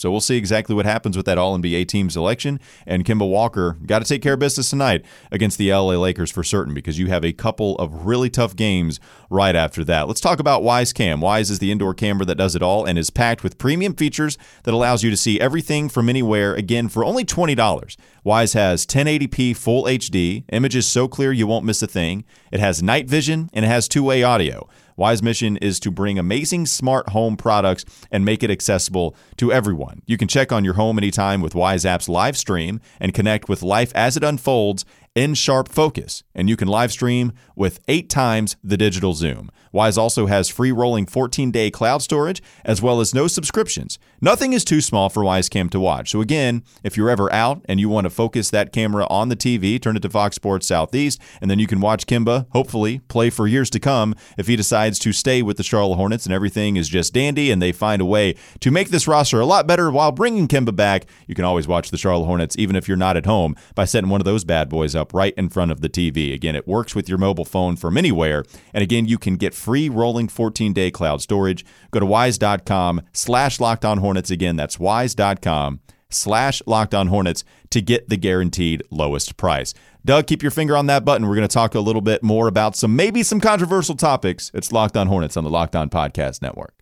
So 0.01 0.11
we'll 0.11 0.23
see 0.23 0.39
exactly 0.39 0.75
what 0.75 0.87
happens 0.87 1.15
with 1.15 1.27
that 1.27 1.37
All 1.37 1.59
NBA 1.59 1.87
team 1.87 2.09
selection. 2.09 2.59
And 2.87 3.05
Kemba 3.05 3.29
Walker 3.29 3.77
got 3.85 3.99
to 3.99 4.07
take 4.07 4.23
care 4.23 4.33
of 4.33 4.39
business 4.39 4.71
tonight 4.71 5.05
against 5.31 5.59
the 5.59 5.71
LA 5.71 5.97
Lakers 5.97 6.31
for 6.31 6.43
certain 6.43 6.73
because 6.73 6.99
you 6.99 7.09
have 7.09 7.23
a 7.23 7.35
couple 7.35 7.77
of 7.77 8.07
really 8.07 8.31
tough 8.31 8.57
games 8.57 8.99
right 9.29 9.55
after 9.55 9.85
that. 9.85 10.09
Let's 10.09 10.23
talk 10.23 10.41
about 10.41 10.63
Wyze 10.63 10.95
Cam. 10.95 11.21
Wyze 11.21 11.51
is 11.51 11.59
the 11.59 11.71
indoor 11.71 11.93
camera 11.93 12.25
that 12.25 12.37
does 12.37 12.57
it 12.57 12.63
all 12.63 12.87
and 12.87 12.99
is 12.99 13.11
packed 13.11 13.45
with 13.45 13.59
premium 13.59 13.93
features 13.93 14.39
that 14.63 14.73
allows 14.73 15.03
you 15.03 15.11
to 15.11 15.19
see 15.19 15.39
everything 15.39 15.91
from 15.91 16.09
anywhere, 16.09 16.55
again, 16.55 16.89
for 16.89 17.05
only 17.05 17.27
$20. 17.27 17.97
Wyze 18.25 18.55
has 18.55 18.87
1080p 18.87 19.55
full 19.55 19.85
HD, 19.85 20.45
images 20.51 20.87
so 20.87 21.09
clear 21.09 21.31
you 21.31 21.47
won't 21.47 21.67
miss 21.67 21.83
a 21.83 21.87
thing. 21.87 22.25
It 22.51 22.61
has 22.61 22.83
night 22.83 23.07
vision 23.07 23.51
and 23.53 23.67
it 23.67 23.69
has 23.69 23.87
two 23.87 24.05
way 24.05 24.23
audio. 24.23 24.67
Wyze 25.01 25.23
mission 25.23 25.57
is 25.57 25.81
to 25.81 25.91
bring 25.91 26.19
amazing 26.19 26.67
smart 26.67 27.09
home 27.09 27.35
products 27.35 27.87
and 28.11 28.23
make 28.23 28.43
it 28.43 28.51
accessible 28.51 29.17
to 29.39 29.51
everyone. 29.51 30.03
You 30.05 30.19
can 30.19 30.29
check 30.29 30.53
on 30.53 30.63
your 30.63 30.75
home 30.75 30.99
anytime 30.99 31.41
with 31.41 31.55
Wyze 31.55 31.87
App's 31.87 32.07
live 32.07 32.37
stream 32.37 32.83
and 33.01 33.15
connect 33.15 33.49
with 33.49 33.63
life 33.63 33.93
as 33.95 34.19
it 34.19 34.23
unfolds 34.23 34.85
in 35.15 35.35
sharp 35.35 35.69
focus, 35.69 36.23
and 36.35 36.49
you 36.49 36.57
can 36.57 36.69
live 36.69 36.93
stream 36.93 37.33
with 37.57 37.81
eight 37.89 38.09
times 38.09 38.57
the 38.63 38.77
digital 38.77 39.13
zoom. 39.13 39.51
Wyze 39.75 39.99
also 39.99 40.27
has 40.27 40.49
free 40.49 40.73
rolling 40.73 41.07
14 41.07 41.51
day 41.51 41.71
cloud 41.71 42.03
storage 42.03 42.43
as 42.65 42.83
well 42.83 43.01
as 43.01 43.15
no 43.15 43.27
subscriptions. 43.27 43.99
Nothing 44.21 44.53
is 44.53 44.65
too 44.65 44.81
small 44.81 45.09
for 45.09 45.23
Wyzecam 45.23 45.71
to 45.71 45.81
watch. 45.81 46.11
So, 46.11 46.21
again, 46.21 46.63
if 46.83 46.97
you're 46.97 47.11
ever 47.11 47.33
out 47.33 47.65
and 47.67 47.81
you 47.81 47.89
want 47.89 48.05
to 48.05 48.11
focus 48.11 48.51
that 48.51 48.73
camera 48.73 49.07
on 49.09 49.29
the 49.29 49.37
TV, 49.37 49.81
turn 49.81 49.97
it 49.97 50.01
to 50.01 50.11
Fox 50.11 50.37
Sports 50.37 50.67
Southeast, 50.67 51.21
and 51.41 51.51
then 51.51 51.59
you 51.59 51.67
can 51.67 51.81
watch 51.81 52.07
Kemba, 52.07 52.47
hopefully, 52.51 53.01
play 53.09 53.31
for 53.31 53.47
years 53.47 53.71
to 53.71 53.81
come 53.81 54.15
if 54.37 54.47
he 54.47 54.57
decides 54.57 54.99
to 55.01 55.13
stay 55.13 55.43
with 55.43 55.57
the 55.57 55.63
Charlotte 55.63 55.97
Hornets 55.97 56.27
and 56.27 56.35
everything 56.35 56.77
is 56.77 56.89
just 56.89 57.15
dandy 57.15 57.51
and 57.51 57.63
they 57.63 57.73
find 57.73 58.03
a 58.03 58.07
way 58.07 58.35
to 58.61 58.71
make 58.71 58.91
this 58.91 59.09
roster 59.09 59.41
a 59.41 59.47
lot 59.47 59.67
better 59.67 59.91
while 59.91 60.13
bringing 60.13 60.49
Kemba 60.49 60.75
back. 60.75 61.07
You 61.27 61.35
can 61.35 61.45
always 61.45 61.67
watch 61.67 61.91
the 61.91 61.99
Charlotte 61.99 62.27
Hornets 62.27 62.57
even 62.59 62.77
if 62.77 62.89
you're 62.89 62.97
not 62.97 63.17
at 63.17 63.27
home 63.27 63.57
by 63.75 63.85
setting 63.85 64.11
one 64.11 64.21
of 64.21 64.25
those 64.25 64.45
bad 64.45 64.69
boys 64.69 64.95
up 64.95 65.00
right 65.13 65.35
in 65.37 65.49
front 65.49 65.71
of 65.73 65.81
the 65.81 65.89
TV. 65.89 66.33
Again, 66.35 66.55
it 66.55 66.69
works 66.69 66.95
with 66.95 67.09
your 67.09 67.19
mobile 67.19 67.45
phone 67.45 67.77
from 67.77 67.97
anywhere. 67.97 68.45
And 68.73 68.83
again, 68.83 69.07
you 69.07 69.19
can 69.19 69.37
get 69.37 69.55
free 69.55 69.89
rolling 69.89 70.29
14 70.29 70.73
day 70.73 70.91
cloud 70.91 71.23
storage. 71.23 71.65
Go 71.91 72.01
to 72.01 72.07
wyze.com 72.07 73.03
slash 73.13 73.61
locked 73.61 73.85
on 73.85 73.99
hornets. 73.99 74.31
Again, 74.31 74.57
that's 74.57 74.77
wyze.com 74.77 75.81
slash 76.11 76.63
locked 76.67 76.95
on 76.95 77.07
hornets 77.07 77.45
to 77.71 77.81
get 77.81 78.09
the 78.09 78.17
guaranteed 78.17 78.83
lowest 78.91 79.37
price. 79.37 79.75
Doug, 80.05 80.27
keep 80.27 80.43
your 80.43 80.51
finger 80.51 80.77
on 80.77 80.87
that 80.87 81.05
button. 81.05 81.29
We're 81.29 81.37
going 81.37 81.49
to 81.49 81.53
talk 81.53 81.75
a 81.75 81.81
little 81.81 82.01
bit 82.01 82.23
more 82.23 82.49
about 82.49 82.77
some 82.77 82.97
maybe 82.97 83.23
some 83.23 83.41
controversial 83.41 83.95
topics. 83.95 84.51
It's 84.55 84.73
Locked 84.73 84.97
On 84.97 85.07
Hornets 85.07 85.37
on 85.37 85.45
the 85.45 85.51
Locked 85.51 85.77
On 85.77 85.91
Podcast 85.91 86.43
Network. 86.43 86.75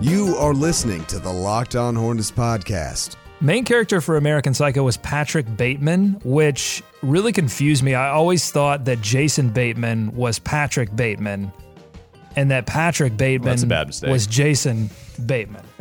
You 0.00 0.36
are 0.36 0.54
listening 0.54 1.04
to 1.06 1.18
the 1.18 1.32
Locked 1.32 1.74
On 1.74 1.96
Hornets 1.96 2.30
podcast. 2.30 3.16
Main 3.40 3.64
character 3.64 4.00
for 4.00 4.16
American 4.16 4.54
Psycho 4.54 4.82
was 4.82 4.96
Patrick 4.96 5.56
Bateman, 5.56 6.20
which 6.24 6.82
really 7.02 7.32
confused 7.32 7.82
me. 7.82 7.94
I 7.94 8.08
always 8.08 8.50
thought 8.50 8.86
that 8.86 9.02
Jason 9.02 9.50
Bateman 9.50 10.14
was 10.16 10.38
Patrick 10.38 10.94
Bateman 10.96 11.52
and 12.34 12.50
that 12.50 12.66
Patrick 12.66 13.16
Bateman 13.16 13.50
that's 13.50 13.62
a 13.62 13.66
bad 13.66 13.88
mistake. 13.88 14.10
was 14.10 14.26
Jason 14.26 14.90
Bateman. 15.24 15.64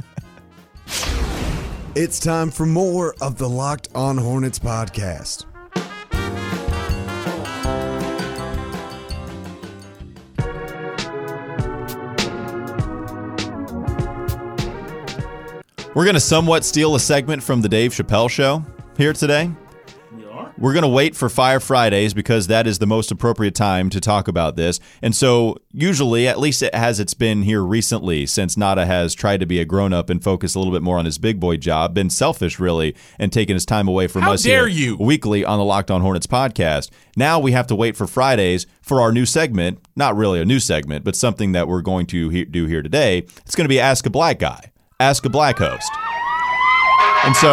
It's 1.98 2.20
time 2.20 2.52
for 2.52 2.66
more 2.66 3.16
of 3.22 3.38
the 3.38 3.48
Locked 3.48 3.88
On 3.96 4.18
Hornets 4.18 4.60
podcast. 4.60 5.46
We're 15.96 16.04
going 16.04 16.16
to 16.16 16.20
somewhat 16.20 16.66
steal 16.66 16.94
a 16.96 17.00
segment 17.00 17.42
from 17.42 17.62
the 17.62 17.70
Dave 17.70 17.94
Chappelle 17.94 18.30
show 18.30 18.66
here 18.98 19.14
today. 19.14 19.50
We 20.14 20.26
are. 20.26 20.54
We're 20.58 20.74
going 20.74 20.84
to 20.84 20.90
wait 20.90 21.16
for 21.16 21.30
Fire 21.30 21.62
Fridays 21.62 22.14
because 22.14 22.48
that 22.48 22.68
is 22.68 22.80
the 22.80 22.86
most 22.86 23.12
appropriate 23.12 23.56
time 23.56 23.90
to 23.92 24.02
talk 24.02 24.28
about 24.28 24.58
this. 24.58 24.82
And 25.02 25.16
so, 25.16 25.56
usually, 25.72 26.28
at 26.28 26.38
least 26.38 26.62
it 26.62 26.76
has 26.76 27.00
it's 27.00 27.14
been 27.14 27.44
here 27.44 27.64
recently, 27.64 28.26
since 28.26 28.58
Nada 28.58 28.86
has 28.86 29.14
tried 29.14 29.40
to 29.40 29.46
be 29.46 29.62
a 29.62 29.64
grown 29.64 29.94
up 29.94 30.10
and 30.10 30.22
focus 30.22 30.54
a 30.54 30.60
little 30.60 30.74
bit 30.74 30.82
more 30.82 30.98
on 31.00 31.06
his 31.06 31.18
big 31.18 31.40
boy 31.40 31.56
job, 31.56 31.94
been 31.94 32.10
selfish 32.10 32.60
really, 32.60 32.94
and 33.18 33.32
taken 33.32 33.54
his 33.54 33.66
time 33.66 33.88
away 33.88 34.08
from 34.08 34.24
How 34.24 34.34
us 34.34 34.44
dare 34.44 34.68
here 34.68 34.88
you. 34.88 34.98
weekly 34.98 35.46
on 35.46 35.60
the 35.60 35.66
Locked 35.66 35.92
On 35.92 36.02
Hornets 36.02 36.28
podcast. 36.28 36.90
Now 37.16 37.40
we 37.40 37.54
have 37.54 37.68
to 37.68 37.76
wait 37.76 37.96
for 37.96 38.06
Fridays 38.06 38.68
for 38.82 39.00
our 39.00 39.14
new 39.14 39.26
segment. 39.26 39.80
Not 39.96 40.18
really 40.18 40.42
a 40.42 40.46
new 40.46 40.60
segment, 40.60 41.06
but 41.06 41.16
something 41.16 41.54
that 41.54 41.70
we're 41.70 41.82
going 41.82 42.06
to 42.08 42.28
he- 42.28 42.44
do 42.44 42.66
here 42.66 42.82
today. 42.82 43.20
It's 43.46 43.56
going 43.56 43.64
to 43.64 43.70
be 43.70 43.80
Ask 43.80 44.06
a 44.06 44.10
Black 44.10 44.40
Guy, 44.40 44.72
Ask 45.00 45.26
a 45.26 45.30
Black 45.30 45.58
Host. 45.58 45.92
And 47.26 47.36
so 47.36 47.52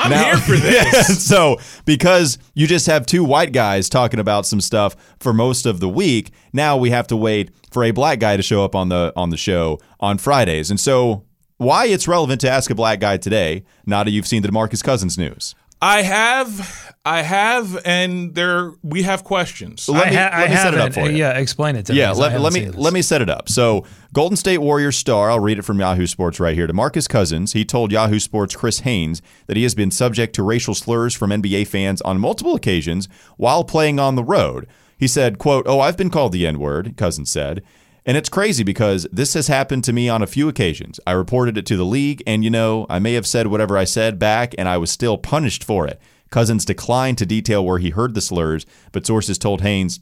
I'm 0.00 0.10
now, 0.10 0.24
here 0.24 0.36
for 0.38 0.56
this. 0.56 0.84
Yeah, 0.84 1.02
so 1.02 1.58
because 1.84 2.38
you 2.54 2.66
just 2.66 2.86
have 2.86 3.06
two 3.06 3.22
white 3.22 3.52
guys 3.52 3.88
talking 3.88 4.18
about 4.18 4.44
some 4.44 4.60
stuff 4.60 4.96
for 5.20 5.32
most 5.32 5.66
of 5.66 5.78
the 5.78 5.88
week, 5.88 6.32
now 6.52 6.76
we 6.76 6.90
have 6.90 7.06
to 7.08 7.16
wait 7.16 7.50
for 7.70 7.84
a 7.84 7.92
black 7.92 8.18
guy 8.18 8.36
to 8.36 8.42
show 8.42 8.64
up 8.64 8.74
on 8.74 8.88
the 8.88 9.12
on 9.14 9.30
the 9.30 9.36
show 9.36 9.78
on 10.00 10.18
Fridays. 10.18 10.70
And 10.70 10.80
so 10.80 11.24
why 11.58 11.86
it's 11.86 12.08
relevant 12.08 12.40
to 12.40 12.50
ask 12.50 12.70
a 12.70 12.74
black 12.74 12.98
guy 12.98 13.18
today? 13.18 13.64
Nada, 13.86 14.10
you've 14.10 14.26
seen 14.26 14.42
the 14.42 14.48
Demarcus 14.48 14.82
Cousins 14.82 15.16
news. 15.16 15.54
I 15.82 16.02
have, 16.02 16.94
I 17.04 17.22
have, 17.22 17.80
and 17.86 18.34
there 18.34 18.72
we 18.82 19.02
have 19.04 19.24
questions. 19.24 19.88
Let 19.88 20.10
me, 20.10 20.16
I, 20.16 20.20
ha- 20.20 20.36
let 20.38 20.46
I 20.46 20.50
me 20.50 20.56
set 20.56 20.74
it 20.74 20.80
up 20.80 20.92
for 20.92 21.10
you. 21.10 21.16
Yeah, 21.16 21.38
explain 21.38 21.76
it 21.76 21.86
to 21.86 21.92
me. 21.92 21.98
Yeah, 21.98 22.10
let, 22.10 22.38
let 22.38 22.52
me 22.52 22.68
let 22.70 22.92
me 22.92 23.00
set 23.00 23.22
it 23.22 23.30
up. 23.30 23.48
So, 23.48 23.86
Golden 24.12 24.36
State 24.36 24.58
Warriors 24.58 24.96
star, 24.98 25.30
I'll 25.30 25.40
read 25.40 25.58
it 25.58 25.62
from 25.62 25.80
Yahoo 25.80 26.06
Sports 26.06 26.38
right 26.38 26.54
here. 26.54 26.66
DeMarcus 26.66 27.08
Cousins, 27.08 27.54
he 27.54 27.64
told 27.64 27.92
Yahoo 27.92 28.18
Sports 28.18 28.54
Chris 28.54 28.80
Haynes 28.80 29.22
that 29.46 29.56
he 29.56 29.62
has 29.62 29.74
been 29.74 29.90
subject 29.90 30.34
to 30.34 30.42
racial 30.42 30.74
slurs 30.74 31.14
from 31.14 31.30
NBA 31.30 31.66
fans 31.66 32.02
on 32.02 32.20
multiple 32.20 32.54
occasions 32.54 33.08
while 33.38 33.64
playing 33.64 33.98
on 33.98 34.16
the 34.16 34.24
road. 34.24 34.66
He 34.98 35.08
said, 35.08 35.38
quote, 35.38 35.64
"Oh, 35.66 35.80
I've 35.80 35.96
been 35.96 36.10
called 36.10 36.32
the 36.32 36.46
N-word," 36.46 36.94
Cousins 36.98 37.30
said. 37.30 37.62
And 38.10 38.16
it's 38.16 38.28
crazy 38.28 38.64
because 38.64 39.06
this 39.12 39.34
has 39.34 39.46
happened 39.46 39.84
to 39.84 39.92
me 39.92 40.08
on 40.08 40.20
a 40.20 40.26
few 40.26 40.48
occasions. 40.48 40.98
I 41.06 41.12
reported 41.12 41.56
it 41.56 41.64
to 41.66 41.76
the 41.76 41.84
league, 41.84 42.24
and 42.26 42.42
you 42.42 42.50
know, 42.50 42.84
I 42.90 42.98
may 42.98 43.12
have 43.12 43.24
said 43.24 43.46
whatever 43.46 43.78
I 43.78 43.84
said 43.84 44.18
back, 44.18 44.52
and 44.58 44.68
I 44.68 44.78
was 44.78 44.90
still 44.90 45.16
punished 45.16 45.62
for 45.62 45.86
it. 45.86 46.00
Cousins 46.28 46.64
declined 46.64 47.18
to 47.18 47.24
detail 47.24 47.64
where 47.64 47.78
he 47.78 47.90
heard 47.90 48.14
the 48.14 48.20
slurs, 48.20 48.66
but 48.90 49.06
sources 49.06 49.38
told 49.38 49.60
Haynes 49.60 50.00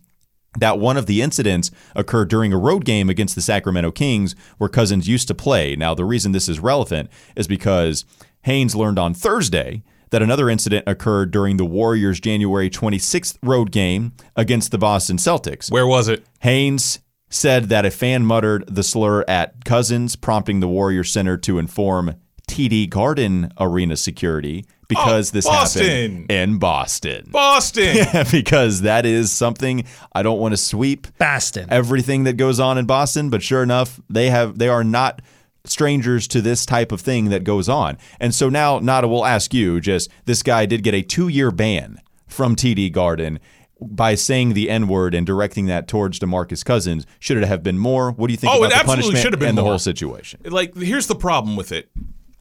that 0.58 0.78
one 0.78 0.96
of 0.96 1.04
the 1.04 1.20
incidents 1.20 1.70
occurred 1.94 2.30
during 2.30 2.50
a 2.50 2.56
road 2.56 2.86
game 2.86 3.10
against 3.10 3.34
the 3.34 3.42
Sacramento 3.42 3.90
Kings 3.90 4.34
where 4.56 4.70
Cousins 4.70 5.06
used 5.06 5.28
to 5.28 5.34
play. 5.34 5.76
Now, 5.76 5.94
the 5.94 6.06
reason 6.06 6.32
this 6.32 6.48
is 6.48 6.60
relevant 6.60 7.10
is 7.36 7.46
because 7.46 8.06
Haynes 8.44 8.74
learned 8.74 8.98
on 8.98 9.12
Thursday 9.12 9.82
that 10.12 10.22
another 10.22 10.48
incident 10.48 10.84
occurred 10.86 11.30
during 11.30 11.58
the 11.58 11.66
Warriors' 11.66 12.20
January 12.20 12.70
26th 12.70 13.36
road 13.42 13.70
game 13.70 14.14
against 14.34 14.70
the 14.70 14.78
Boston 14.78 15.18
Celtics. 15.18 15.70
Where 15.70 15.86
was 15.86 16.08
it? 16.08 16.24
Haynes 16.40 17.00
said 17.30 17.64
that 17.64 17.84
a 17.84 17.90
fan 17.90 18.24
muttered 18.24 18.64
the 18.66 18.82
slur 18.82 19.24
at 19.28 19.64
Cousins, 19.64 20.16
prompting 20.16 20.60
the 20.60 20.68
Warrior 20.68 21.04
Center 21.04 21.36
to 21.38 21.58
inform 21.58 22.14
TD 22.48 22.88
Garden 22.88 23.52
Arena 23.58 23.96
security 23.96 24.64
because 24.88 25.30
Oh, 25.30 25.34
this 25.34 25.44
Boston. 25.44 25.82
happened 25.84 26.32
in 26.32 26.58
Boston. 26.58 27.28
Boston. 27.30 28.06
because 28.32 28.80
that 28.82 29.04
is 29.04 29.30
something 29.30 29.84
I 30.14 30.22
don't 30.22 30.38
want 30.40 30.52
to 30.52 30.56
sweep 30.56 31.06
Boston. 31.18 31.66
everything 31.70 32.24
that 32.24 32.38
goes 32.38 32.58
on 32.58 32.78
in 32.78 32.86
Boston, 32.86 33.28
but 33.28 33.42
sure 33.42 33.62
enough, 33.62 34.00
they 34.08 34.30
have 34.30 34.58
they 34.58 34.68
are 34.68 34.82
not 34.84 35.20
strangers 35.64 36.26
to 36.28 36.40
this 36.40 36.64
type 36.64 36.90
of 36.92 37.02
thing 37.02 37.26
that 37.28 37.44
goes 37.44 37.68
on. 37.68 37.98
And 38.18 38.34
so 38.34 38.48
now 38.48 38.78
Nada 38.78 39.06
will 39.08 39.26
ask 39.26 39.52
you 39.52 39.78
just 39.80 40.10
this 40.24 40.42
guy 40.42 40.64
did 40.64 40.82
get 40.82 40.94
a 40.94 41.02
2-year 41.02 41.50
ban 41.50 41.98
from 42.26 42.56
TD 42.56 42.90
Garden 42.90 43.38
by 43.80 44.14
saying 44.14 44.54
the 44.54 44.68
N-word 44.70 45.14
and 45.14 45.26
directing 45.26 45.66
that 45.66 45.86
towards 45.88 46.18
DeMarcus 46.18 46.64
Cousins. 46.64 47.06
Should 47.20 47.36
it 47.36 47.44
have 47.44 47.62
been 47.62 47.78
more? 47.78 48.10
What 48.12 48.26
do 48.28 48.32
you 48.32 48.36
think 48.36 48.52
Oh, 48.52 48.58
about 48.58 48.66
it 48.66 48.68
the 48.70 48.74
absolutely 48.76 49.02
punishment 49.02 49.22
should 49.22 49.32
have 49.32 49.40
been 49.40 49.48
and 49.50 49.58
the 49.58 49.62
whole 49.64 49.78
situation? 49.78 50.40
like 50.44 50.74
here's 50.76 51.06
the 51.06 51.14
problem 51.14 51.56
with 51.56 51.72
it. 51.72 51.90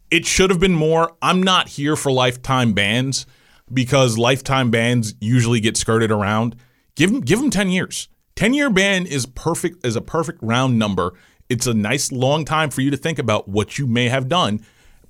It 0.10 0.26
should 0.26 0.50
have 0.50 0.60
been 0.60 0.74
more. 0.74 1.16
I'm 1.22 1.44
not 1.44 1.68
here 1.68 1.96
for 1.96 2.12
lifetime 2.12 2.74
bans 2.74 3.26
because 3.74 4.18
lifetime 4.18 4.72
bans 4.72 5.14
usually 5.20 5.60
get 5.60 5.76
skirted 5.78 6.12
around. 6.12 6.56
Give 6.96 7.12
them 7.12 7.22
give 7.22 7.40
them 7.40 7.50
10 7.50 7.70
years. 7.70 8.08
10 8.36 8.54
year 8.54 8.70
ban 8.70 9.06
is 9.06 9.26
perfect 9.26 9.86
is 9.86 9.96
a 9.96 10.02
perfect 10.02 10.40
round 10.42 10.80
number. 10.80 11.14
It's 11.50 11.68
a 11.68 11.74
nice 11.74 12.12
long 12.12 12.46
time 12.46 12.70
for 12.70 12.82
you 12.82 12.92
to 12.92 12.98
think 12.98 13.20
about 13.20 13.48
what 13.48 13.78
you 13.78 13.86
may 13.88 14.10
have 14.10 14.28
done. 14.28 14.62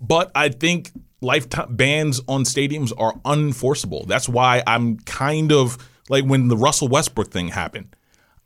But 0.01 0.31
i 0.35 0.49
think 0.49 0.91
lifetime 1.21 1.75
bans 1.75 2.21
on 2.27 2.43
stadiums 2.43 2.91
are 2.97 3.13
unenforceable. 3.25 4.07
That's 4.07 4.27
why 4.29 4.63
i'm 4.67 4.97
kind 4.99 5.51
of 5.51 5.77
like 6.09 6.25
when 6.25 6.47
the 6.47 6.57
russell 6.57 6.87
westbrook 6.87 7.31
thing 7.31 7.49
happened 7.49 7.95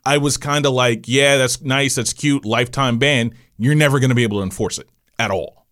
I 0.05 0.17
was 0.17 0.37
kind 0.37 0.65
of 0.65 0.73
like, 0.73 1.07
yeah, 1.07 1.37
that's 1.37 1.61
nice, 1.61 1.95
that's 1.95 2.13
cute, 2.13 2.45
lifetime 2.45 2.97
ban. 2.97 3.35
You're 3.57 3.75
never 3.75 3.99
going 3.99 4.09
to 4.09 4.15
be 4.15 4.23
able 4.23 4.39
to 4.39 4.43
enforce 4.43 4.79
it 4.79 4.89
at 5.19 5.31
all. 5.31 5.65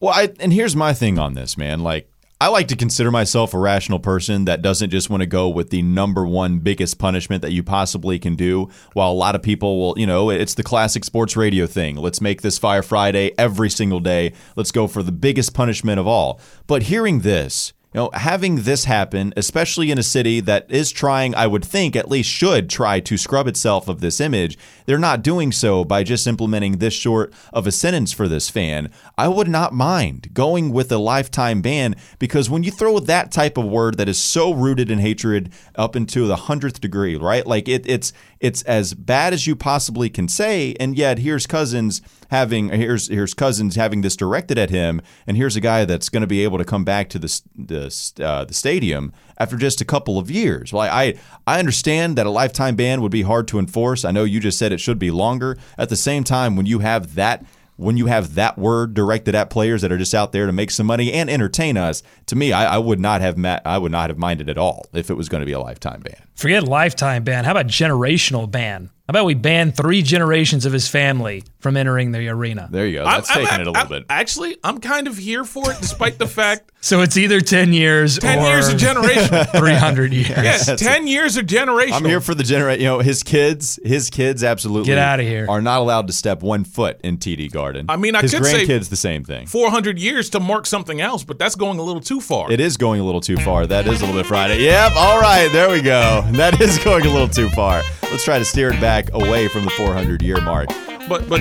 Well, 0.00 0.12
I, 0.12 0.32
and 0.40 0.52
here's 0.52 0.76
my 0.76 0.92
thing 0.92 1.18
on 1.18 1.34
this, 1.34 1.56
man. 1.56 1.80
Like, 1.80 2.08
I 2.40 2.48
like 2.48 2.68
to 2.68 2.76
consider 2.76 3.12
myself 3.12 3.54
a 3.54 3.58
rational 3.58 4.00
person 4.00 4.46
that 4.46 4.62
doesn't 4.62 4.90
just 4.90 5.08
want 5.08 5.20
to 5.20 5.28
go 5.28 5.48
with 5.48 5.70
the 5.70 5.80
number 5.80 6.26
one 6.26 6.58
biggest 6.58 6.98
punishment 6.98 7.40
that 7.42 7.52
you 7.52 7.62
possibly 7.62 8.18
can 8.18 8.34
do. 8.34 8.68
While 8.94 9.12
a 9.12 9.14
lot 9.14 9.36
of 9.36 9.42
people 9.42 9.78
will, 9.78 9.98
you 9.98 10.08
know, 10.08 10.28
it's 10.28 10.54
the 10.54 10.64
classic 10.64 11.04
sports 11.04 11.36
radio 11.36 11.66
thing. 11.66 11.96
Let's 11.96 12.20
make 12.20 12.42
this 12.42 12.58
Fire 12.58 12.82
Friday 12.82 13.32
every 13.38 13.70
single 13.70 14.00
day. 14.00 14.32
Let's 14.56 14.72
go 14.72 14.88
for 14.88 15.04
the 15.04 15.12
biggest 15.12 15.54
punishment 15.54 16.00
of 16.00 16.08
all. 16.08 16.40
But 16.66 16.82
hearing 16.82 17.20
this, 17.20 17.72
you 17.92 18.00
know, 18.00 18.10
having 18.14 18.62
this 18.62 18.84
happen, 18.84 19.34
especially 19.36 19.90
in 19.90 19.98
a 19.98 20.02
city 20.02 20.40
that 20.40 20.70
is 20.70 20.90
trying, 20.90 21.34
I 21.34 21.46
would 21.46 21.64
think, 21.64 21.94
at 21.94 22.08
least 22.08 22.30
should 22.30 22.70
try 22.70 23.00
to 23.00 23.18
scrub 23.18 23.46
itself 23.46 23.86
of 23.86 24.00
this 24.00 24.20
image, 24.20 24.56
they're 24.86 24.98
not 24.98 25.22
doing 25.22 25.52
so 25.52 25.84
by 25.84 26.02
just 26.02 26.26
implementing 26.26 26.78
this 26.78 26.94
short 26.94 27.34
of 27.52 27.66
a 27.66 27.72
sentence 27.72 28.12
for 28.12 28.28
this 28.28 28.48
fan. 28.48 28.90
I 29.18 29.28
would 29.28 29.48
not 29.48 29.74
mind 29.74 30.32
going 30.32 30.72
with 30.72 30.90
a 30.90 30.96
lifetime 30.96 31.60
ban 31.60 31.94
because 32.18 32.48
when 32.48 32.62
you 32.62 32.70
throw 32.70 32.98
that 32.98 33.30
type 33.30 33.58
of 33.58 33.66
word 33.66 33.98
that 33.98 34.08
is 34.08 34.18
so 34.18 34.54
rooted 34.54 34.90
in 34.90 34.98
hatred 34.98 35.52
up 35.74 35.94
into 35.94 36.26
the 36.26 36.36
hundredth 36.36 36.80
degree, 36.80 37.16
right? 37.16 37.46
Like 37.46 37.68
it, 37.68 37.86
it's 37.86 38.12
it's 38.40 38.62
as 38.62 38.94
bad 38.94 39.32
as 39.32 39.46
you 39.46 39.54
possibly 39.54 40.08
can 40.10 40.28
say, 40.28 40.74
and 40.80 40.96
yet 40.96 41.18
here's 41.18 41.46
Cousins 41.46 42.00
having 42.32 42.70
here's 42.70 43.08
here's 43.08 43.34
Cousins 43.34 43.76
having 43.76 44.00
this 44.00 44.16
directed 44.16 44.58
at 44.58 44.70
him, 44.70 45.02
and 45.26 45.36
here's 45.36 45.54
a 45.54 45.60
guy 45.60 45.84
that's 45.84 46.08
going 46.08 46.22
to 46.22 46.26
be 46.26 46.42
able 46.42 46.56
to 46.58 46.64
come 46.64 46.82
back 46.82 47.08
to 47.10 47.18
the 47.18 47.40
the, 47.54 48.24
uh, 48.24 48.44
the 48.46 48.54
stadium 48.54 49.12
after 49.38 49.56
just 49.56 49.82
a 49.82 49.84
couple 49.84 50.18
of 50.18 50.30
years. 50.30 50.72
Well, 50.72 50.82
I 50.82 51.14
I 51.46 51.58
understand 51.58 52.16
that 52.16 52.26
a 52.26 52.30
lifetime 52.30 52.74
ban 52.74 53.02
would 53.02 53.12
be 53.12 53.22
hard 53.22 53.46
to 53.48 53.58
enforce. 53.58 54.04
I 54.04 54.12
know 54.12 54.24
you 54.24 54.40
just 54.40 54.58
said 54.58 54.72
it 54.72 54.80
should 54.80 54.98
be 54.98 55.10
longer. 55.10 55.58
At 55.76 55.90
the 55.90 55.96
same 55.96 56.24
time, 56.24 56.56
when 56.56 56.64
you 56.64 56.78
have 56.78 57.14
that 57.16 57.44
when 57.76 57.96
you 57.96 58.06
have 58.06 58.34
that 58.34 58.56
word 58.56 58.94
directed 58.94 59.34
at 59.34 59.50
players 59.50 59.82
that 59.82 59.92
are 59.92 59.98
just 59.98 60.14
out 60.14 60.32
there 60.32 60.46
to 60.46 60.52
make 60.52 60.70
some 60.70 60.86
money 60.86 61.12
and 61.12 61.28
entertain 61.28 61.76
us, 61.76 62.02
to 62.26 62.36
me, 62.36 62.52
I, 62.52 62.76
I 62.76 62.78
would 62.78 63.00
not 63.00 63.20
have 63.20 63.36
ma- 63.36 63.60
I 63.64 63.76
would 63.76 63.92
not 63.92 64.08
have 64.08 64.18
minded 64.18 64.48
at 64.48 64.56
all 64.56 64.86
if 64.94 65.10
it 65.10 65.14
was 65.14 65.28
going 65.28 65.40
to 65.40 65.46
be 65.46 65.52
a 65.52 65.60
lifetime 65.60 66.00
ban. 66.00 66.22
Forget 66.34 66.64
lifetime 66.64 67.24
ban. 67.24 67.44
How 67.44 67.50
about 67.50 67.66
generational 67.66 68.50
ban? 68.50 68.90
How 69.12 69.18
about 69.18 69.26
we 69.26 69.34
ban 69.34 69.72
three 69.72 70.00
generations 70.00 70.64
of 70.64 70.72
his 70.72 70.88
family 70.88 71.44
from 71.58 71.76
entering 71.76 72.12
the 72.12 72.26
arena? 72.30 72.66
There 72.70 72.86
you 72.86 73.00
go. 73.00 73.04
That's 73.04 73.28
I'm- 73.30 73.40
I'm 73.40 73.44
taking 73.44 73.60
it 73.60 73.66
a 73.66 73.70
little 73.72 73.76
I'm- 73.76 73.88
bit. 73.88 74.04
Actually, 74.08 74.56
I'm 74.64 74.78
kind 74.80 75.06
of 75.06 75.18
here 75.18 75.44
for 75.44 75.70
it, 75.70 75.76
despite 75.82 76.18
the 76.18 76.26
fact 76.26 76.70
So 76.84 77.00
it's 77.02 77.16
either 77.16 77.40
10 77.42 77.74
years 77.74 78.18
10 78.18 78.38
or 78.40 78.48
years 78.48 78.68
of 78.68 78.76
generation. 78.78 79.44
300 79.54 80.12
years. 80.14 80.28
yes, 80.30 80.80
10 80.80 81.06
years 81.06 81.36
of 81.36 81.46
generation. 81.46 81.92
I'm 81.94 82.06
here 82.06 82.22
for 82.22 82.34
the 82.34 82.42
generate. 82.42 82.80
You 82.80 82.86
know, 82.86 82.98
his 83.00 83.22
kids, 83.22 83.78
his 83.84 84.08
kids 84.10 84.42
absolutely 84.42 84.86
Get 84.86 84.98
out 84.98 85.20
of 85.20 85.26
here. 85.26 85.46
Are 85.48 85.60
not 85.60 85.78
allowed 85.80 86.06
to 86.06 86.12
step 86.14 86.42
one 86.42 86.64
foot 86.64 86.98
in 87.04 87.18
TD 87.18 87.52
Garden. 87.52 87.86
I 87.90 87.96
mean, 87.98 88.16
I 88.16 88.22
his 88.22 88.32
could 88.32 88.46
say- 88.46 88.66
grandkids 88.66 88.88
the 88.88 88.96
same 88.96 89.24
thing. 89.24 89.46
400 89.46 89.98
years 89.98 90.30
to 90.30 90.40
mark 90.40 90.64
something 90.66 91.02
else, 91.02 91.22
but 91.22 91.38
that's 91.38 91.54
going 91.54 91.78
a 91.78 91.82
little 91.82 92.00
too 92.02 92.20
far. 92.22 92.50
It 92.50 92.60
is 92.60 92.78
going 92.78 92.98
a 93.00 93.04
little 93.04 93.20
too 93.20 93.36
far. 93.36 93.66
That 93.66 93.86
is 93.86 94.00
a 94.00 94.06
little 94.06 94.18
bit 94.20 94.26
Friday. 94.26 94.62
Yep. 94.64 94.92
All 94.96 95.20
right. 95.20 95.48
There 95.52 95.70
we 95.70 95.82
go. 95.82 96.22
That 96.32 96.60
is 96.62 96.78
going 96.78 97.04
a 97.06 97.10
little 97.12 97.28
too 97.28 97.50
far. 97.50 97.82
Let's 98.10 98.24
try 98.24 98.38
to 98.38 98.44
steer 98.44 98.70
it 98.72 98.80
back 98.80 99.01
away 99.12 99.48
from 99.48 99.64
the 99.64 99.70
400 99.70 100.22
year 100.22 100.40
mark. 100.40 100.68
but 101.08 101.28
but 101.28 101.40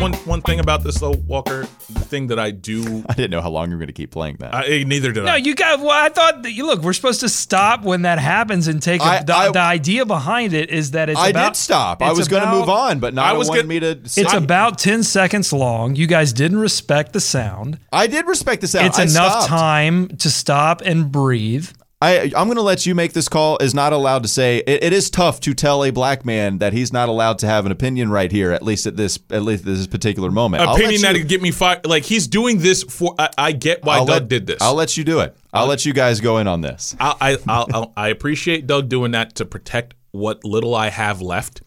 one 0.00 0.14
one 0.24 0.40
thing 0.42 0.58
about 0.58 0.82
this 0.82 0.98
though, 0.98 1.14
Walker, 1.26 1.62
the 1.90 2.00
thing 2.00 2.26
that 2.28 2.38
I 2.38 2.50
do, 2.50 3.04
I 3.08 3.12
didn't 3.14 3.30
know 3.30 3.40
how 3.42 3.50
long 3.50 3.68
you 3.70 3.76
were 3.76 3.78
going 3.78 3.86
to 3.88 3.92
keep 3.92 4.10
playing 4.10 4.36
that. 4.40 4.54
I, 4.54 4.64
eh, 4.64 4.84
neither 4.84 5.12
did 5.12 5.24
I. 5.24 5.26
No, 5.26 5.34
you 5.36 5.54
got. 5.54 5.80
Well, 5.80 5.90
I 5.90 6.08
thought 6.08 6.42
that 6.42 6.52
you 6.52 6.66
look. 6.66 6.80
We're 6.82 6.92
supposed 6.94 7.20
to 7.20 7.28
stop 7.28 7.82
when 7.82 8.02
that 8.02 8.18
happens 8.18 8.66
and 8.68 8.82
take. 8.82 9.00
A, 9.00 9.04
I- 9.04 9.22
the, 9.22 9.34
I- 9.36 9.50
the 9.52 9.60
idea 9.60 10.04
behind 10.06 10.54
it 10.54 10.70
is 10.70 10.92
that 10.92 11.08
it's. 11.08 11.20
I 11.20 11.28
about, 11.28 11.52
did 11.54 11.58
stop. 11.58 12.02
I 12.02 12.10
it's 12.10 12.18
was 12.18 12.28
going 12.28 12.42
to 12.42 12.48
about- 12.48 12.60
move 12.60 12.68
on, 12.70 12.98
but 13.00 13.14
Nada 13.14 13.28
I 13.28 13.32
was 13.34 13.48
wanted 13.48 13.62
gonna- 13.62 13.68
me 13.68 13.80
to. 13.80 13.90
It's 14.20 14.32
about 14.34 14.78
ten 14.78 15.02
seconds 15.02 15.52
long. 15.52 15.94
You 15.94 16.06
guys 16.06 16.32
didn't 16.32 16.58
respect 16.58 17.12
the 17.12 17.20
sound. 17.20 17.78
I 17.92 18.06
did 18.06 18.26
respect 18.26 18.62
the 18.62 18.68
sound. 18.68 18.86
It's 18.86 18.98
I 18.98 19.02
enough 19.02 19.42
stopped. 19.44 19.48
time 19.48 20.08
to 20.16 20.30
stop 20.30 20.80
and 20.80 21.12
breathe. 21.12 21.68
I, 22.02 22.24
I'm 22.36 22.48
going 22.48 22.56
to 22.56 22.62
let 22.62 22.84
you 22.84 22.96
make 22.96 23.12
this 23.12 23.28
call. 23.28 23.58
Is 23.58 23.74
not 23.74 23.92
allowed 23.92 24.24
to 24.24 24.28
say. 24.28 24.58
It, 24.58 24.82
it 24.82 24.92
is 24.92 25.08
tough 25.08 25.38
to 25.40 25.54
tell 25.54 25.84
a 25.84 25.90
black 25.90 26.24
man 26.24 26.58
that 26.58 26.72
he's 26.72 26.92
not 26.92 27.08
allowed 27.08 27.38
to 27.40 27.46
have 27.46 27.64
an 27.64 27.70
opinion 27.70 28.10
right 28.10 28.30
here. 28.30 28.50
At 28.50 28.62
least 28.62 28.86
at 28.86 28.96
this 28.96 29.20
at 29.30 29.42
least 29.42 29.62
at 29.62 29.66
this 29.66 29.86
particular 29.86 30.30
moment. 30.30 30.64
Opinion 30.64 31.02
that 31.02 31.14
would 31.14 31.28
get 31.28 31.40
me 31.40 31.52
fired. 31.52 31.86
Like 31.86 32.02
he's 32.04 32.26
doing 32.26 32.58
this 32.58 32.82
for. 32.82 33.14
I, 33.18 33.30
I 33.38 33.52
get 33.52 33.84
why 33.84 33.98
I'll 33.98 34.06
Doug 34.06 34.22
let- 34.22 34.28
did 34.28 34.46
this. 34.46 34.60
I'll 34.60 34.74
let 34.74 34.96
you 34.96 35.04
do 35.04 35.20
it. 35.20 35.36
I'll 35.52 35.64
uh, 35.64 35.68
let 35.68 35.86
you 35.86 35.92
guys 35.92 36.20
go 36.20 36.38
in 36.38 36.48
on 36.48 36.60
this. 36.60 36.96
I, 36.98 37.14
I, 37.20 37.36
I'll, 37.46 37.66
I'll, 37.72 37.92
I 37.96 38.08
appreciate 38.08 38.66
Doug 38.66 38.88
doing 38.88 39.12
that 39.12 39.36
to 39.36 39.44
protect 39.44 39.94
what 40.10 40.44
little 40.44 40.74
I 40.74 40.90
have 40.90 41.20
left. 41.20 41.62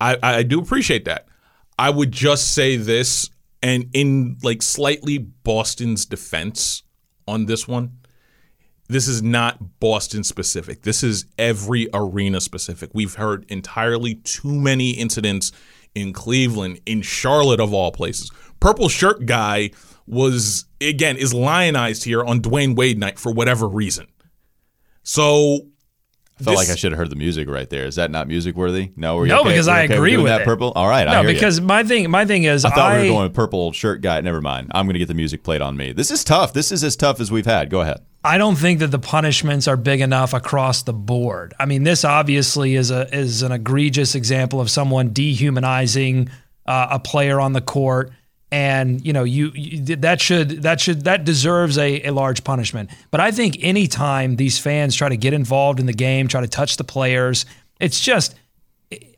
I, 0.00 0.18
I 0.22 0.42
do 0.42 0.60
appreciate 0.60 1.04
that. 1.04 1.26
I 1.78 1.90
would 1.90 2.10
just 2.10 2.54
say 2.54 2.76
this, 2.76 3.30
and 3.62 3.88
in 3.92 4.38
like 4.42 4.62
slightly 4.62 5.18
Boston's 5.18 6.06
defense 6.06 6.82
on 7.28 7.46
this 7.46 7.68
one, 7.68 7.98
this 8.88 9.08
is 9.08 9.22
not 9.22 9.80
Boston 9.80 10.22
specific. 10.24 10.82
This 10.82 11.02
is 11.02 11.26
every 11.38 11.88
arena 11.92 12.40
specific. 12.40 12.90
We've 12.92 13.14
heard 13.14 13.44
entirely 13.48 14.16
too 14.16 14.52
many 14.54 14.90
incidents 14.90 15.52
in 15.94 16.12
Cleveland, 16.12 16.80
in 16.86 17.02
Charlotte 17.02 17.60
of 17.60 17.72
all 17.72 17.90
places. 17.92 18.30
Purple 18.60 18.88
shirt 18.88 19.26
guy 19.26 19.70
was 20.06 20.66
again 20.80 21.16
is 21.16 21.34
lionized 21.34 22.04
here 22.04 22.22
on 22.24 22.40
Dwyane 22.40 22.76
Wade 22.76 22.98
night 22.98 23.18
for 23.18 23.32
whatever 23.32 23.66
reason. 23.68 24.06
So 25.02 25.60
I 26.38 26.42
felt 26.44 26.56
this- 26.58 26.68
like 26.68 26.68
I 26.68 26.74
should 26.76 26.92
have 26.92 26.98
heard 26.98 27.10
the 27.10 27.16
music 27.16 27.48
right 27.48 27.68
there. 27.68 27.86
Is 27.86 27.96
that 27.96 28.10
not 28.10 28.28
music 28.28 28.56
worthy? 28.56 28.90
No, 28.96 29.16
were 29.16 29.24
you 29.26 29.32
No, 29.32 29.40
okay? 29.40 29.50
because 29.50 29.66
You 29.66 29.72
I 29.72 29.84
okay 29.84 29.94
agree 29.94 30.10
doing 30.12 30.24
with 30.24 30.30
that. 30.32 30.42
it. 30.42 30.44
Purple. 30.44 30.72
All 30.76 30.88
right, 30.88 31.08
I 31.08 31.12
No, 31.12 31.20
hear 31.22 31.30
you. 31.30 31.34
because 31.36 31.60
my 31.60 31.82
thing, 31.82 32.10
my 32.10 32.24
thing 32.26 32.44
is, 32.44 32.64
I 32.64 32.70
thought 32.70 32.96
we 33.00 33.02
were 33.08 33.14
going 33.14 33.22
with 33.24 33.34
purple 33.34 33.72
shirt 33.72 34.00
guy. 34.02 34.20
Never 34.20 34.40
mind. 34.40 34.70
I'm 34.74 34.86
going 34.86 34.94
to 34.94 34.98
get 34.98 35.08
the 35.08 35.14
music 35.14 35.42
played 35.42 35.62
on 35.62 35.76
me. 35.76 35.92
This 35.92 36.10
is 36.10 36.22
tough. 36.24 36.52
This 36.52 36.70
is 36.72 36.84
as 36.84 36.94
tough 36.96 37.20
as 37.20 37.30
we've 37.32 37.46
had. 37.46 37.70
Go 37.70 37.80
ahead. 37.80 38.00
I 38.26 38.38
don't 38.38 38.56
think 38.56 38.80
that 38.80 38.88
the 38.88 38.98
punishments 38.98 39.68
are 39.68 39.76
big 39.76 40.00
enough 40.00 40.34
across 40.34 40.82
the 40.82 40.92
board. 40.92 41.54
I 41.60 41.66
mean, 41.66 41.84
this 41.84 42.04
obviously 42.04 42.74
is 42.74 42.90
a 42.90 43.08
is 43.16 43.42
an 43.42 43.52
egregious 43.52 44.16
example 44.16 44.60
of 44.60 44.68
someone 44.68 45.12
dehumanizing 45.12 46.28
uh, 46.66 46.88
a 46.90 46.98
player 46.98 47.38
on 47.40 47.52
the 47.52 47.60
court, 47.60 48.10
and 48.50 49.04
you 49.06 49.12
know, 49.12 49.22
you, 49.22 49.52
you 49.54 49.96
that 49.96 50.20
should 50.20 50.62
that 50.62 50.80
should 50.80 51.04
that 51.04 51.24
deserves 51.24 51.78
a, 51.78 52.02
a 52.02 52.10
large 52.10 52.42
punishment. 52.42 52.90
But 53.12 53.20
I 53.20 53.30
think 53.30 53.58
anytime 53.60 54.34
these 54.34 54.58
fans 54.58 54.96
try 54.96 55.08
to 55.08 55.16
get 55.16 55.32
involved 55.32 55.78
in 55.78 55.86
the 55.86 55.92
game, 55.92 56.26
try 56.26 56.40
to 56.40 56.48
touch 56.48 56.78
the 56.78 56.84
players, 56.84 57.46
it's 57.78 58.00
just 58.00 58.34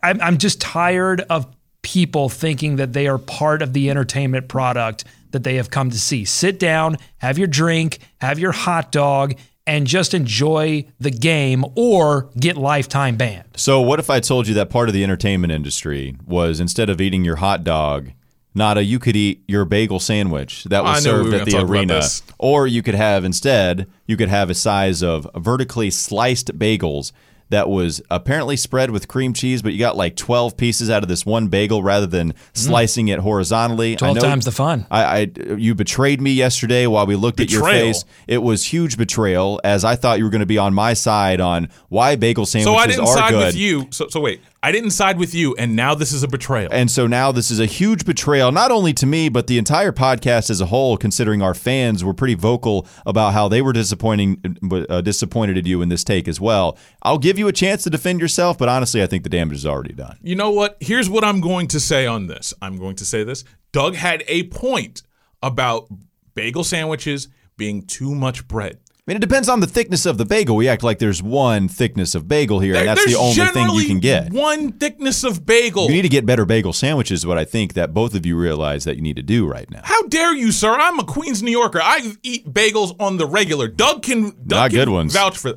I'm, 0.03 0.21
I'm 0.21 0.37
just 0.37 0.61
tired 0.61 1.23
of 1.31 1.47
people 1.81 2.29
thinking 2.29 2.77
that 2.77 2.93
they 2.93 3.07
are 3.07 3.17
part 3.17 3.63
of 3.63 3.73
the 3.73 3.89
entertainment 3.89 4.49
product 4.49 5.05
that 5.33 5.45
they 5.45 5.57
have 5.57 5.71
come 5.71 5.91
to 5.91 5.99
see. 5.99 6.25
Sit 6.25 6.59
down, 6.59 6.97
have 7.19 7.39
your 7.39 7.47
drink, 7.47 7.99
have 8.21 8.39
your 8.39 8.53
hot 8.53 8.93
dog, 8.93 9.35
and 9.67 9.87
just 9.87 10.15
enjoy 10.15 10.87
the 10.99 11.11
game 11.11 11.65
or 11.77 12.31
get 12.39 12.57
lifetime 12.57 13.17
banned. 13.17 13.49
So, 13.57 13.81
what 13.81 13.99
if 13.99 14.09
I 14.09 14.21
told 14.21 14.49
you 14.49 14.55
that 14.55 14.71
part 14.71 14.89
of 14.89 14.95
the 14.95 15.05
entertainment 15.05 15.53
industry 15.53 16.17
was 16.27 16.59
instead 16.59 16.89
of 16.89 17.01
eating 17.01 17.23
your 17.25 17.37
hot 17.37 17.65
dog, 17.65 18.13
Nada, 18.55 18.83
you 18.83 18.99
could 18.99 19.15
eat 19.15 19.45
your 19.47 19.65
bagel 19.65 20.01
sandwich 20.01 20.65
that 20.65 20.83
was 20.83 21.07
I 21.07 21.11
knew 21.11 21.25
we 21.25 21.31
served 21.31 21.35
at 21.35 21.47
the 21.47 21.61
arena, 21.61 22.03
or 22.39 22.67
you 22.67 22.83
could 22.83 22.95
have 22.95 23.25
instead 23.25 23.87
you 24.07 24.17
could 24.17 24.31
have 24.31 24.51
a 24.51 24.55
size 24.55 25.03
of 25.03 25.29
vertically 25.37 25.91
sliced 25.91 26.59
bagels 26.59 27.13
that 27.51 27.69
was 27.69 28.03
apparently 28.11 28.57
spread 28.57 28.91
with 28.91 29.09
cream 29.09 29.33
cheese, 29.33 29.63
but 29.63 29.73
you 29.73 29.79
got 29.79 29.97
like 29.97 30.17
twelve 30.17 30.57
pieces 30.57 30.91
out 30.91 31.03
of 31.03 31.09
this 31.09 31.25
one 31.25 31.49
bagel 31.49 31.83
rather 31.83 32.07
than 32.07 32.35
slicing 32.53 33.09
it 33.09 33.21
horizontally. 33.21 33.93
I 33.93 33.95
Mm. 33.97 33.99
Twelve 33.99 34.15
know- 34.17 34.23
times 34.23 34.45
the 34.45 34.53
fun. 34.53 34.87
I, 34.91 35.05
I 35.05 35.55
you 35.57 35.75
betrayed 35.75 36.21
me 36.21 36.33
yesterday 36.33 36.87
while 36.87 37.07
we 37.07 37.17
looked 37.17 37.41
at 37.41 37.51
your 37.51 37.65
face. 37.65 38.05
It 38.27 38.43
was 38.43 38.65
huge 38.65 38.97
betrayal, 38.99 39.61
as 39.65 39.85
I 39.85 39.97
thought 39.97 40.19
you 40.19 40.25
were 40.25 40.31
going 40.31 40.41
to 40.41 40.47
be 40.47 40.59
on 40.59 40.75
my 40.75 40.95
side 40.95 41.41
on 41.41 41.69
why 41.89 42.17
bagel 42.17 42.47
sandwiches 42.47 42.75
so 42.75 42.79
I 42.79 42.87
didn't 42.87 43.07
are 43.09 43.17
side 43.17 43.31
good. 43.31 43.47
with 43.47 43.57
you. 43.57 43.89
So 43.91 44.09
so 44.09 44.21
wait, 44.21 44.41
I 44.61 44.73
didn't 44.73 44.91
side 44.91 45.19
with 45.19 45.35
you, 45.35 45.55
and 45.55 45.77
now 45.77 45.95
this 45.95 46.11
is 46.11 46.25
a 46.25 46.29
betrayal. 46.29 46.69
And 46.73 46.91
so 46.91 47.07
now 47.07 47.31
this 47.31 47.51
is 47.51 47.61
a 47.61 47.67
huge 47.67 48.05
betrayal, 48.05 48.51
not 48.51 48.73
only 48.73 48.93
to 48.95 49.07
me, 49.07 49.29
but 49.29 49.47
the 49.47 49.57
entire 49.57 49.93
podcast 49.93 50.51
as 50.51 50.61
a 50.61 50.67
whole, 50.67 50.97
considering 50.97 51.41
our 51.43 51.55
fans 51.55 52.03
were 52.03 52.13
pretty 52.13 52.35
vocal 52.35 52.85
about 53.07 53.35
how 53.35 53.47
they 53.47 53.63
were 53.63 53.73
disappointing, 53.73 54.59
uh, 54.89 55.01
disappointed 55.01 55.59
at 55.59 55.67
you 55.67 55.81
in 55.81 55.91
this 55.91 56.03
take 56.03 56.27
as 56.27 56.41
well. 56.41 56.77
I'll 57.05 57.19
give 57.19 57.39
you 57.39 57.47
a 57.47 57.53
chance 57.53 57.85
to 57.85 57.91
defend 57.91 58.21
yourself, 58.21 58.59
but 58.59 58.69
honestly, 58.69 59.01
I 59.01 59.07
think 59.07 59.23
the 59.23 59.29
damage 59.29 59.59
is 59.59 59.67
already 59.67 59.95
done. 59.95 60.19
You 60.23 60.35
know 60.35 60.51
what? 60.51 60.77
Here's 60.81 61.09
what 61.09 61.23
I'm 61.23 61.41
going 61.41 61.69
to 61.69 61.79
say 61.79 62.07
on 62.07 62.27
this. 62.27 62.53
I'm 62.61 62.79
going 62.79 62.97
to 62.97 63.05
say 63.05 63.23
this. 63.23 63.45
Doug 63.71 63.95
had 63.95 64.25
a 64.27 64.45
point 64.45 65.03
about 65.41 65.89
bagel 66.35 66.65
sandwiches 66.65 67.29
being 67.57 67.83
too 67.83 68.13
much 68.13 68.49
bread. 68.49 68.81
I 69.09 69.11
mean, 69.11 69.17
it 69.17 69.21
depends 69.21 69.49
on 69.49 69.61
the 69.61 69.67
thickness 69.67 70.05
of 70.05 70.19
the 70.19 70.27
bagel. 70.27 70.55
We 70.55 70.69
act 70.69 70.83
like 70.83 70.99
there's 70.99 71.23
one 71.23 71.67
thickness 71.67 72.15
of 72.15 72.29
bagel 72.29 72.61
here, 72.61 72.77
and 72.77 72.87
that's 72.87 73.07
the 73.07 73.15
only 73.15 73.43
thing 73.47 73.71
you 73.71 73.87
can 73.87 74.01
get. 74.01 74.35
One 74.35 74.71
thickness 74.73 75.25
of 75.25 75.47
bagel. 75.47 75.87
You 75.87 75.95
need 75.95 76.03
to 76.03 76.11
get 76.11 76.27
better 76.27 76.45
bagel 76.45 76.75
sandwiches, 76.75 77.21
is 77.21 77.27
what 77.27 77.39
I 77.39 77.47
think 77.47 77.73
that 77.73 77.95
both 77.95 78.15
of 78.15 78.27
you 78.27 78.37
realize 78.37 78.85
that 78.85 78.97
you 78.97 79.03
need 79.03 79.17
to 79.17 79.23
do 79.23 79.47
right 79.47 79.71
now. 79.71 79.81
How 79.83 80.03
dare 80.09 80.35
you, 80.37 80.53
sir? 80.53 80.75
I'm 80.75 80.99
a 80.99 81.05
Queens, 81.05 81.43
New 81.43 81.51
Yorker. 81.51 81.81
I 81.83 82.17
eat 82.23 82.53
bagels 82.53 82.95
on 83.01 83.17
the 83.17 83.25
regular. 83.25 83.67
Doug 83.67 84.03
can 84.03 84.25
Doug 84.25 84.47
Not 84.47 84.71
can 84.73 84.79
good 84.79 84.89
ones. 84.91 85.15
vouch 85.15 85.39
for. 85.39 85.55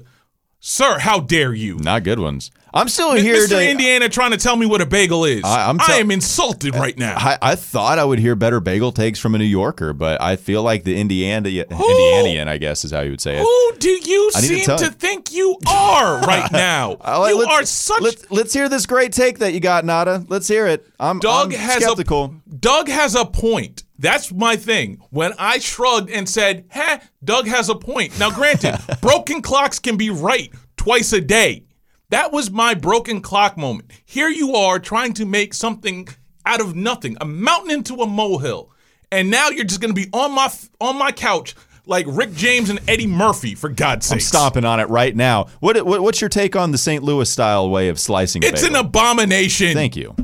Sir, 0.63 0.99
how 0.99 1.19
dare 1.19 1.55
you? 1.55 1.77
Not 1.79 2.03
good 2.03 2.19
ones. 2.19 2.51
I'm 2.71 2.87
still 2.87 3.13
here 3.15 3.35
Mr. 3.47 3.49
to. 3.49 3.67
Indiana 3.71 4.07
trying 4.09 4.29
to 4.29 4.37
tell 4.37 4.55
me 4.55 4.67
what 4.67 4.79
a 4.79 4.85
bagel 4.85 5.25
is. 5.25 5.43
I- 5.43 5.67
I'm 5.67 5.79
I 5.81 5.95
am 5.95 6.11
insulted 6.11 6.75
right 6.75 6.95
now. 6.95 7.15
I, 7.17 7.35
I 7.41 7.55
thought 7.55 7.97
I 7.97 8.03
would 8.05 8.19
hear 8.19 8.35
better 8.35 8.59
bagel 8.59 8.91
takes 8.91 9.17
from 9.17 9.33
a 9.33 9.39
New 9.39 9.43
Yorker, 9.43 9.91
but 9.93 10.21
I 10.21 10.35
feel 10.35 10.61
like 10.61 10.83
the 10.83 10.99
Indiana 11.01 11.49
Indianian, 11.49 12.47
I 12.47 12.59
guess 12.59 12.85
is 12.85 12.91
how 12.91 13.01
you 13.01 13.09
would 13.09 13.21
say 13.21 13.37
it. 13.37 13.41
Who 13.41 13.77
do 13.79 13.89
you 13.89 14.31
I 14.35 14.41
need 14.41 14.65
to 14.65 14.77
seem 14.77 14.89
to, 14.89 14.95
think 14.95 15.33
you 15.33 15.57
are 15.67 16.19
right 16.21 16.49
now? 16.51 16.93
Uh, 17.01 17.25
you 17.27 17.41
are 17.41 17.65
such. 17.65 18.01
Let's, 18.03 18.29
let's 18.29 18.53
hear 18.53 18.69
this 18.69 18.85
great 18.85 19.13
take 19.13 19.39
that 19.39 19.53
you 19.53 19.59
got, 19.61 19.83
Nada. 19.83 20.23
Let's 20.29 20.47
hear 20.47 20.67
it. 20.67 20.85
I'm, 20.99 21.17
Doug 21.17 21.55
I'm 21.55 21.59
has 21.59 21.83
skeptical. 21.83 22.35
a 22.45 22.55
Doug 22.55 22.87
has 22.87 23.15
a 23.15 23.25
point. 23.25 23.83
That's 24.01 24.31
my 24.33 24.55
thing. 24.55 24.99
When 25.11 25.33
I 25.37 25.59
shrugged 25.59 26.09
and 26.09 26.27
said, 26.27 26.65
"Heh, 26.69 26.99
Doug 27.23 27.47
has 27.47 27.69
a 27.69 27.75
point." 27.75 28.17
Now, 28.19 28.31
granted, 28.31 28.79
broken 29.01 29.43
clocks 29.43 29.77
can 29.77 29.95
be 29.95 30.09
right 30.09 30.51
twice 30.75 31.13
a 31.13 31.21
day. 31.21 31.65
That 32.09 32.31
was 32.31 32.49
my 32.49 32.73
broken 32.73 33.21
clock 33.21 33.57
moment. 33.57 33.91
Here 34.03 34.29
you 34.29 34.55
are 34.55 34.79
trying 34.79 35.13
to 35.13 35.25
make 35.25 35.53
something 35.53 36.07
out 36.47 36.59
of 36.59 36.75
nothing, 36.75 37.15
a 37.21 37.25
mountain 37.25 37.69
into 37.69 37.93
a 38.01 38.07
molehill, 38.07 38.71
and 39.11 39.29
now 39.29 39.49
you're 39.49 39.65
just 39.65 39.81
going 39.81 39.93
to 39.93 40.01
be 40.01 40.09
on 40.11 40.31
my 40.31 40.51
on 40.79 40.97
my 40.97 41.11
couch 41.11 41.55
like 41.85 42.05
Rick 42.09 42.33
James 42.33 42.71
and 42.71 42.79
Eddie 42.87 43.05
Murphy. 43.05 43.53
For 43.53 43.69
God's 43.69 44.07
sake. 44.07 44.15
I'm 44.15 44.21
stomping 44.21 44.65
on 44.65 44.79
it 44.79 44.89
right 44.89 45.15
now. 45.15 45.45
What, 45.59 45.85
what 45.85 46.01
what's 46.01 46.21
your 46.21 46.29
take 46.29 46.55
on 46.55 46.71
the 46.71 46.79
St. 46.79 47.03
Louis 47.03 47.29
style 47.29 47.69
way 47.69 47.89
of 47.89 47.99
slicing? 47.99 48.43
a 48.43 48.47
It's 48.47 48.63
an 48.63 48.75
abomination. 48.75 49.73
Thank 49.73 49.95
you. 49.95 50.15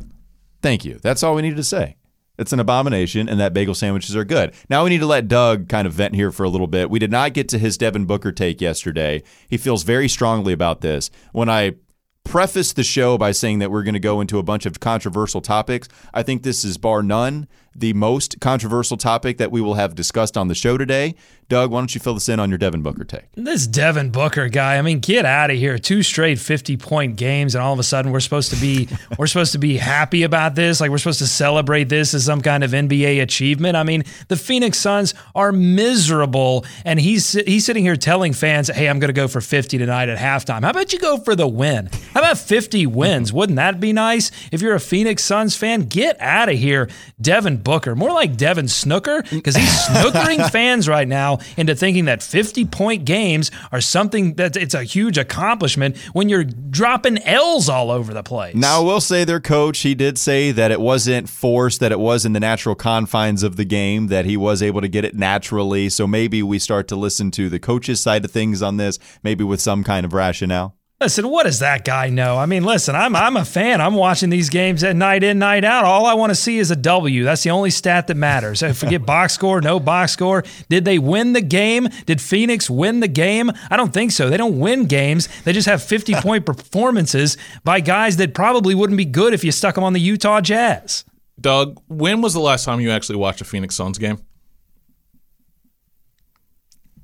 Thank 0.64 0.84
you. 0.84 0.98
That's 1.04 1.22
all 1.22 1.36
we 1.36 1.44
needed 1.44 1.58
to 1.58 1.64
say. 1.64 1.97
It's 2.38 2.54
an 2.54 2.60
abomination, 2.60 3.28
and 3.28 3.40
that 3.40 3.54
bagel 3.54 3.74
sandwiches 3.74 4.16
are 4.16 4.26
good. 4.26 4.54
Now 4.70 4.84
we 4.84 4.92
need 4.92 5.00
to 5.00 5.08
let 5.08 5.28
Doug 5.28 5.68
kind 5.70 5.88
of 5.88 5.94
vent 5.94 6.16
here 6.16 6.32
for 6.32 6.44
a 6.44 6.50
little 6.50 6.68
bit. 6.68 6.90
We 6.90 7.00
did 7.00 7.12
not 7.12 7.34
get 7.34 7.50
to 7.50 7.58
his 7.60 7.78
Devin 7.78 8.06
Booker 8.06 8.32
take 8.32 8.62
yesterday. 8.62 9.24
He 9.50 9.58
feels 9.58 9.84
very 9.84 10.08
strongly 10.08 10.54
about 10.54 10.82
this. 10.82 11.10
When 11.32 11.50
I 11.50 11.76
prefaced 12.24 12.76
the 12.76 12.84
show 12.84 13.18
by 13.18 13.32
saying 13.32 13.60
that 13.60 13.72
we're 13.72 13.84
going 13.84 13.94
to 13.94 14.00
go 14.00 14.20
into 14.20 14.38
a 14.38 14.44
bunch 14.44 14.66
of 14.66 14.80
controversial 14.80 15.42
topics, 15.42 15.88
I 16.14 16.24
think 16.24 16.44
this 16.44 16.66
is 16.66 16.78
bar 16.78 17.02
none 17.02 17.48
the 17.78 17.94
most 17.94 18.40
controversial 18.42 18.98
topic 18.98 19.38
that 19.38 19.52
we 19.52 19.62
will 19.62 19.76
have 19.76 19.94
discussed 19.94 20.36
on 20.36 20.48
the 20.48 20.56
show 20.56 20.78
today. 20.78 21.16
Doug, 21.50 21.72
why 21.72 21.80
don't 21.80 21.96
you 21.96 22.02
fill 22.02 22.14
this 22.14 22.28
in 22.28 22.42
on 22.42 22.50
your 22.50 22.58
Devin 22.58 22.82
Booker 22.82 23.06
take? 23.06 23.32
This 23.36 23.68
Devin 23.68 24.10
Booker 24.10 24.50
guy, 24.50 24.78
I 24.78 24.82
mean, 24.82 25.00
get 25.00 25.24
out 25.24 25.50
of 25.50 25.56
here. 25.56 25.78
Two 25.78 26.04
straight 26.04 26.40
50 26.40 26.76
point 26.76 27.16
games, 27.16 27.56
and 27.56 27.64
all 27.64 27.72
of 27.72 27.80
a 27.80 27.84
sudden 27.84 28.12
we're 28.12 28.20
supposed 28.20 28.50
to 28.50 28.60
be 28.60 28.90
we're 29.18 29.28
supposed 29.28 29.54
to 29.54 29.58
be 29.58 29.78
happy 29.78 30.24
about 30.24 30.56
this. 30.56 30.82
Like 30.82 30.92
we're 30.92 30.98
supposed 30.98 31.20
to 31.20 31.28
celebrate 31.28 31.86
this 31.86 32.14
as 32.14 32.26
some 32.26 32.42
kind 32.42 32.66
of 32.66 32.72
NBA 32.72 33.22
achievement. 33.22 33.78
I 33.78 33.84
mean, 33.84 34.04
the 34.28 34.36
Phoenix 34.36 34.78
Suns 34.78 35.14
are 35.36 35.54
miserable, 35.54 36.66
and 36.84 37.00
he's 37.00 37.32
he's 37.32 37.66
sitting 37.66 37.86
here 37.86 37.96
telling 37.96 38.34
fans, 38.34 38.68
hey, 38.68 38.90
I'm 38.90 39.00
gonna 39.00 39.14
go 39.14 39.30
for 39.30 39.40
50 39.40 39.78
tonight 39.78 40.10
at 40.10 40.18
halftime. 40.18 40.64
How 40.64 40.72
about 40.72 40.92
you 40.92 41.00
go 41.00 41.18
for 41.18 41.34
the 41.34 41.48
win? 41.48 41.90
How 42.14 42.20
about 42.20 42.40
50 42.40 42.88
wins? 42.88 43.32
Wouldn't 43.32 43.56
that 43.56 43.80
be 43.80 43.94
nice? 43.94 44.32
If 44.52 44.62
you're 44.62 44.76
a 44.76 44.82
Phoenix 44.82 45.24
Suns 45.24 45.56
fan, 45.56 45.84
get 45.84 46.20
out 46.20 46.50
of 46.50 46.58
here. 46.58 46.90
Devin 47.22 47.58
Booker, 47.68 47.98
more 47.98 48.14
like 48.14 48.38
Devin 48.38 48.70
Snooker, 48.70 49.22
because 49.24 49.58
he's 49.58 49.68
snookering 49.88 50.50
fans 50.52 50.88
right 50.88 51.06
now 51.06 51.40
into 51.58 51.76
thinking 51.76 52.06
that 52.06 52.24
50 52.24 52.64
point 52.64 53.04
games 53.04 53.52
are 53.74 53.82
something 53.82 54.36
that 54.36 54.56
it's 54.56 54.74
a 54.74 54.86
huge 54.86 55.18
accomplishment 55.18 55.98
when 56.14 56.30
you're 56.30 56.46
dropping 56.46 57.18
L's 57.24 57.68
all 57.68 57.92
over 57.92 58.14
the 58.14 58.24
place. 58.24 58.56
Now, 58.56 58.80
I 58.80 58.84
will 58.86 59.02
say 59.02 59.26
their 59.26 59.42
coach, 59.42 59.80
he 59.80 59.96
did 59.96 60.18
say 60.18 60.54
that 60.54 60.72
it 60.72 60.80
wasn't 60.80 61.28
forced, 61.28 61.82
that 61.82 61.92
it 61.92 62.00
was 62.00 62.26
in 62.26 62.32
the 62.32 62.40
natural 62.40 62.74
confines 62.74 63.44
of 63.44 63.58
the 63.58 63.66
game, 63.66 64.08
that 64.08 64.24
he 64.24 64.38
was 64.38 64.64
able 64.64 64.80
to 64.80 64.88
get 64.88 65.04
it 65.04 65.14
naturally. 65.14 65.90
So 65.90 66.08
maybe 66.08 66.42
we 66.42 66.60
start 66.60 66.88
to 66.88 66.96
listen 66.96 67.32
to 67.32 67.50
the 67.50 67.60
coach's 67.60 68.00
side 68.00 68.24
of 68.24 68.32
things 68.32 68.62
on 68.62 68.78
this, 68.78 68.98
maybe 69.24 69.44
with 69.44 69.60
some 69.60 69.84
kind 69.84 70.06
of 70.06 70.14
rationale. 70.14 70.77
Listen, 71.00 71.30
what 71.30 71.44
does 71.44 71.60
that 71.60 71.86
guy 71.86 72.10
know? 72.10 72.38
I 72.38 72.48
mean, 72.48 72.64
listen, 72.64 72.96
I'm 72.96 73.16
I'm 73.16 73.38
a 73.38 73.46
fan. 73.46 73.82
I'm 73.82 73.94
watching 73.94 74.32
these 74.32 74.50
games 74.50 74.84
at 74.84 74.96
night 74.96 75.24
in, 75.24 75.38
night 75.38 75.64
out. 75.64 75.86
All 75.86 76.08
I 76.08 76.16
want 76.16 76.32
to 76.32 76.36
see 76.36 76.58
is 76.58 76.72
a 76.72 76.76
W. 76.76 77.24
That's 77.24 77.44
the 77.44 77.52
only 77.52 77.70
stat 77.70 78.08
that 78.08 78.18
matters. 78.18 78.64
I 78.64 78.74
forget 78.74 79.06
box 79.06 79.34
score, 79.34 79.62
no 79.62 79.80
box 79.80 80.14
score. 80.14 80.44
Did 80.70 80.86
they 80.86 80.98
win 80.98 81.34
the 81.34 81.42
game? 81.42 81.88
Did 82.08 82.20
Phoenix 82.20 82.68
win 82.68 83.00
the 83.00 83.08
game? 83.08 83.52
I 83.70 83.78
don't 83.78 83.94
think 83.94 84.12
so. 84.12 84.32
They 84.32 84.38
don't 84.38 84.58
win 84.60 84.86
games. 84.86 85.30
They 85.44 85.54
just 85.54 85.68
have 85.68 85.84
50 85.84 86.14
point 86.22 86.48
performances 86.48 87.38
by 87.64 87.80
guys 87.80 88.18
that 88.18 88.34
probably 88.34 88.74
wouldn't 88.74 88.98
be 88.98 89.06
good 89.06 89.36
if 89.36 89.44
you 89.44 89.52
stuck 89.52 89.76
them 89.76 89.84
on 89.84 89.94
the 89.94 90.02
Utah 90.02 90.42
Jazz. 90.42 91.06
Doug, 91.40 91.80
when 91.88 92.22
was 92.22 92.34
the 92.34 92.40
last 92.40 92.66
time 92.66 92.82
you 92.82 92.90
actually 92.90 93.18
watched 93.18 93.42
a 93.42 93.46
Phoenix 93.46 93.76
Suns 93.76 94.00
game? 94.00 94.18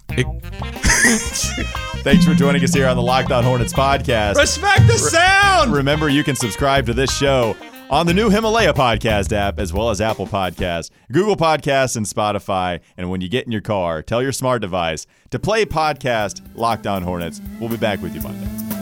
It- 0.09 0.89
Thanks 2.03 2.23
for 2.23 2.33
joining 2.33 2.63
us 2.63 2.73
here 2.73 2.87
on 2.87 2.95
the 2.95 3.01
Locked 3.03 3.31
On 3.31 3.43
Hornets 3.43 3.73
podcast. 3.73 4.35
Respect 4.35 4.87
the 4.87 4.97
sound. 4.97 5.73
Remember, 5.73 6.07
you 6.07 6.23
can 6.23 6.35
subscribe 6.35 6.85
to 6.85 6.93
this 6.93 7.15
show 7.15 7.57
on 7.89 8.05
the 8.05 8.13
new 8.13 8.29
Himalaya 8.29 8.73
podcast 8.73 9.33
app, 9.33 9.59
as 9.59 9.73
well 9.73 9.89
as 9.89 9.99
Apple 9.99 10.27
Podcasts, 10.27 10.91
Google 11.11 11.35
Podcasts, 11.35 11.97
and 11.97 12.05
Spotify. 12.05 12.79
And 12.95 13.09
when 13.09 13.19
you 13.19 13.27
get 13.27 13.45
in 13.45 13.51
your 13.51 13.61
car, 13.61 14.01
tell 14.01 14.21
your 14.23 14.31
smart 14.31 14.61
device 14.61 15.05
to 15.31 15.39
play 15.39 15.65
podcast 15.65 16.41
Locked 16.55 16.87
On 16.87 17.03
Hornets. 17.03 17.41
We'll 17.59 17.69
be 17.69 17.77
back 17.77 18.01
with 18.01 18.15
you 18.15 18.21
Monday. 18.21 18.72